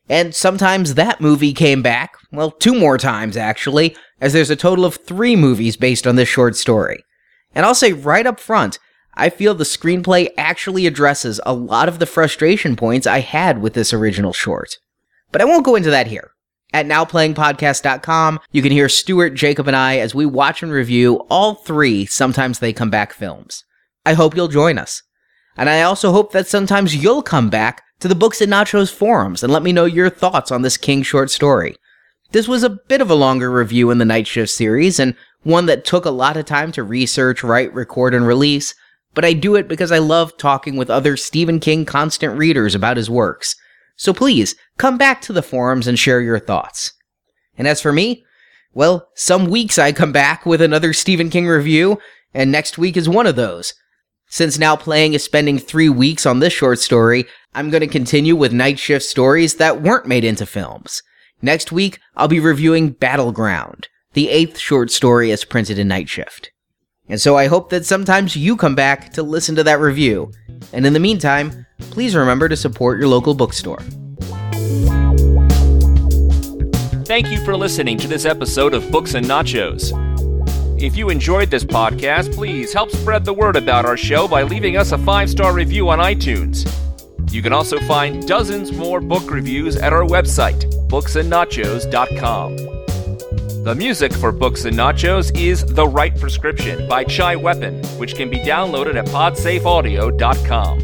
And 0.09 0.35
sometimes 0.35 0.95
that 0.95 1.21
movie 1.21 1.53
came 1.53 1.81
back, 1.81 2.15
well, 2.31 2.51
two 2.51 2.77
more 2.77 2.97
times 2.97 3.37
actually, 3.37 3.95
as 4.19 4.33
there's 4.33 4.49
a 4.49 4.55
total 4.55 4.83
of 4.83 4.95
three 4.95 5.35
movies 5.35 5.77
based 5.77 6.05
on 6.05 6.17
this 6.17 6.27
short 6.27 6.55
story. 6.55 7.03
And 7.55 7.65
I'll 7.65 7.75
say 7.75 7.93
right 7.93 8.27
up 8.27 8.39
front, 8.39 8.79
I 9.13 9.29
feel 9.29 9.53
the 9.53 9.63
screenplay 9.63 10.29
actually 10.37 10.87
addresses 10.87 11.39
a 11.45 11.53
lot 11.53 11.87
of 11.87 11.99
the 11.99 12.05
frustration 12.05 12.75
points 12.75 13.07
I 13.07 13.19
had 13.19 13.61
with 13.61 13.75
this 13.75 13.93
original 13.93 14.33
short. 14.33 14.77
But 15.31 15.41
I 15.41 15.45
won't 15.45 15.65
go 15.65 15.75
into 15.75 15.91
that 15.91 16.07
here. 16.07 16.31
At 16.71 16.85
nowplayingpodcast.com, 16.85 18.39
you 18.51 18.61
can 18.61 18.71
hear 18.71 18.89
Stuart, 18.89 19.31
Jacob, 19.31 19.67
and 19.67 19.75
I 19.75 19.97
as 19.97 20.13
we 20.13 20.25
watch 20.25 20.61
and 20.61 20.71
review 20.71 21.25
all 21.29 21.55
three 21.55 22.05
Sometimes 22.05 22.59
They 22.59 22.73
Come 22.73 22.91
Back 22.91 23.11
films. 23.11 23.63
I 24.05 24.13
hope 24.13 24.35
you'll 24.35 24.47
join 24.47 24.77
us. 24.77 25.01
And 25.57 25.69
I 25.69 25.81
also 25.81 26.11
hope 26.11 26.31
that 26.31 26.47
sometimes 26.47 26.95
you'll 26.95 27.23
come 27.23 27.49
back 27.49 27.83
to 27.99 28.07
the 28.07 28.15
Books 28.15 28.39
and 28.39 28.51
Nachos 28.51 28.93
forums 28.93 29.43
and 29.43 29.51
let 29.51 29.63
me 29.63 29.73
know 29.73 29.85
your 29.85 30.09
thoughts 30.09 30.51
on 30.51 30.61
this 30.61 30.77
King 30.77 31.01
short 31.01 31.31
story. 31.31 31.75
This 32.31 32.47
was 32.47 32.63
a 32.63 32.69
bit 32.69 33.01
of 33.01 33.09
a 33.09 33.15
longer 33.15 33.49
review 33.49 33.89
in 33.89 33.97
the 33.97 34.05
Night 34.05 34.27
Shift 34.27 34.51
series 34.51 34.99
and 34.99 35.15
one 35.41 35.65
that 35.65 35.85
took 35.85 36.05
a 36.05 36.11
lot 36.11 36.37
of 36.37 36.45
time 36.45 36.71
to 36.73 36.83
research, 36.83 37.43
write, 37.43 37.73
record, 37.73 38.13
and 38.13 38.27
release, 38.27 38.75
but 39.15 39.25
I 39.25 39.33
do 39.33 39.55
it 39.55 39.67
because 39.67 39.91
I 39.91 39.97
love 39.97 40.37
talking 40.37 40.77
with 40.77 40.89
other 40.89 41.17
Stephen 41.17 41.59
King 41.59 41.83
constant 41.83 42.37
readers 42.37 42.75
about 42.75 42.97
his 42.97 43.09
works. 43.09 43.55
So 43.99 44.13
please, 44.13 44.55
come 44.77 44.97
back 44.97 45.19
to 45.23 45.33
the 45.33 45.43
forums 45.43 45.85
and 45.85 45.99
share 45.99 46.21
your 46.21 46.39
thoughts. 46.39 46.93
And 47.57 47.67
as 47.67 47.81
for 47.81 47.91
me, 47.91 48.23
well, 48.73 49.09
some 49.13 49.49
weeks 49.49 49.77
I 49.77 49.91
come 49.91 50.13
back 50.13 50.45
with 50.45 50.61
another 50.61 50.93
Stephen 50.93 51.29
King 51.29 51.47
review, 51.47 51.99
and 52.33 52.49
next 52.49 52.77
week 52.77 52.95
is 52.95 53.09
one 53.09 53.27
of 53.27 53.35
those. 53.35 53.73
Since 54.29 54.57
Now 54.57 54.77
Playing 54.77 55.15
is 55.15 55.23
spending 55.25 55.59
three 55.59 55.89
weeks 55.89 56.25
on 56.25 56.39
this 56.39 56.53
short 56.53 56.79
story, 56.79 57.25
I'm 57.53 57.69
going 57.69 57.81
to 57.81 57.87
continue 57.87 58.37
with 58.37 58.53
night 58.53 58.79
shift 58.79 59.03
stories 59.03 59.55
that 59.55 59.81
weren't 59.81 60.07
made 60.07 60.23
into 60.23 60.45
films. 60.45 61.03
Next 61.41 61.73
week, 61.73 61.99
I'll 62.15 62.29
be 62.29 62.39
reviewing 62.39 62.91
Battleground, 62.91 63.89
the 64.13 64.29
eighth 64.29 64.57
short 64.57 64.91
story 64.91 65.29
as 65.33 65.43
printed 65.43 65.77
in 65.77 65.89
Night 65.89 66.07
Shift. 66.07 66.51
And 67.09 67.19
so 67.19 67.35
I 67.35 67.47
hope 67.47 67.69
that 67.71 67.85
sometimes 67.85 68.37
you 68.37 68.55
come 68.55 68.75
back 68.75 69.11
to 69.13 69.23
listen 69.23 69.55
to 69.55 69.63
that 69.63 69.81
review. 69.81 70.31
And 70.71 70.85
in 70.85 70.93
the 70.93 70.99
meantime, 71.01 71.65
please 71.79 72.15
remember 72.15 72.47
to 72.49 72.55
support 72.55 72.99
your 72.99 73.07
local 73.07 73.33
bookstore. 73.33 73.79
Thank 77.05 77.31
you 77.31 77.43
for 77.43 77.57
listening 77.57 77.97
to 77.97 78.07
this 78.07 78.25
episode 78.25 78.73
of 78.75 78.91
Books 78.91 79.15
and 79.15 79.25
Nachos. 79.25 79.91
If 80.81 80.95
you 80.95 81.09
enjoyed 81.09 81.49
this 81.49 81.63
podcast, 81.63 82.33
please 82.33 82.71
help 82.71 82.91
spread 82.91 83.25
the 83.25 83.33
word 83.33 83.55
about 83.55 83.85
our 83.85 83.97
show 83.97 84.27
by 84.27 84.43
leaving 84.43 84.77
us 84.77 84.91
a 84.91 84.97
five 84.97 85.29
star 85.29 85.53
review 85.53 85.89
on 85.89 85.99
iTunes. 85.99 86.71
You 87.31 87.41
can 87.41 87.51
also 87.51 87.79
find 87.79 88.27
dozens 88.27 88.71
more 88.71 89.01
book 89.01 89.29
reviews 89.29 89.75
at 89.75 89.91
our 89.91 90.03
website, 90.03 90.71
booksandnachos.com. 90.87 92.55
The 93.63 93.75
music 93.75 94.13
for 94.13 94.31
Books 94.31 94.65
and 94.65 94.75
Nachos 94.77 95.37
is 95.37 95.65
The 95.65 95.85
Right 95.85 96.17
Prescription 96.17 96.87
by 96.87 97.03
Chai 97.03 97.35
Weapon, 97.35 97.83
which 97.99 98.15
can 98.15 98.29
be 98.29 98.37
downloaded 98.39 98.95
at 98.95 99.05
podsafeaudio.com. 99.07 100.79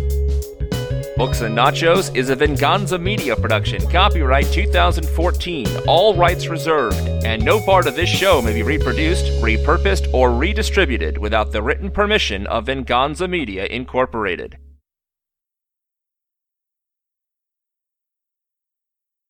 Books 1.17 1.39
and 1.39 1.57
Nachos 1.57 2.13
is 2.13 2.29
a 2.29 2.35
Venganza 2.35 2.99
Media 2.99 3.37
production, 3.37 3.79
copyright 3.89 4.47
2014, 4.51 5.65
all 5.87 6.13
rights 6.13 6.47
reserved, 6.47 7.07
and 7.23 7.41
no 7.41 7.61
part 7.61 7.87
of 7.87 7.95
this 7.95 8.09
show 8.09 8.41
may 8.41 8.51
be 8.51 8.63
reproduced, 8.63 9.23
repurposed, 9.41 10.13
or 10.13 10.33
redistributed 10.33 11.17
without 11.17 11.53
the 11.53 11.63
written 11.63 11.89
permission 11.89 12.45
of 12.47 12.65
Venganza 12.65 13.29
Media 13.29 13.65
Incorporated. 13.67 14.57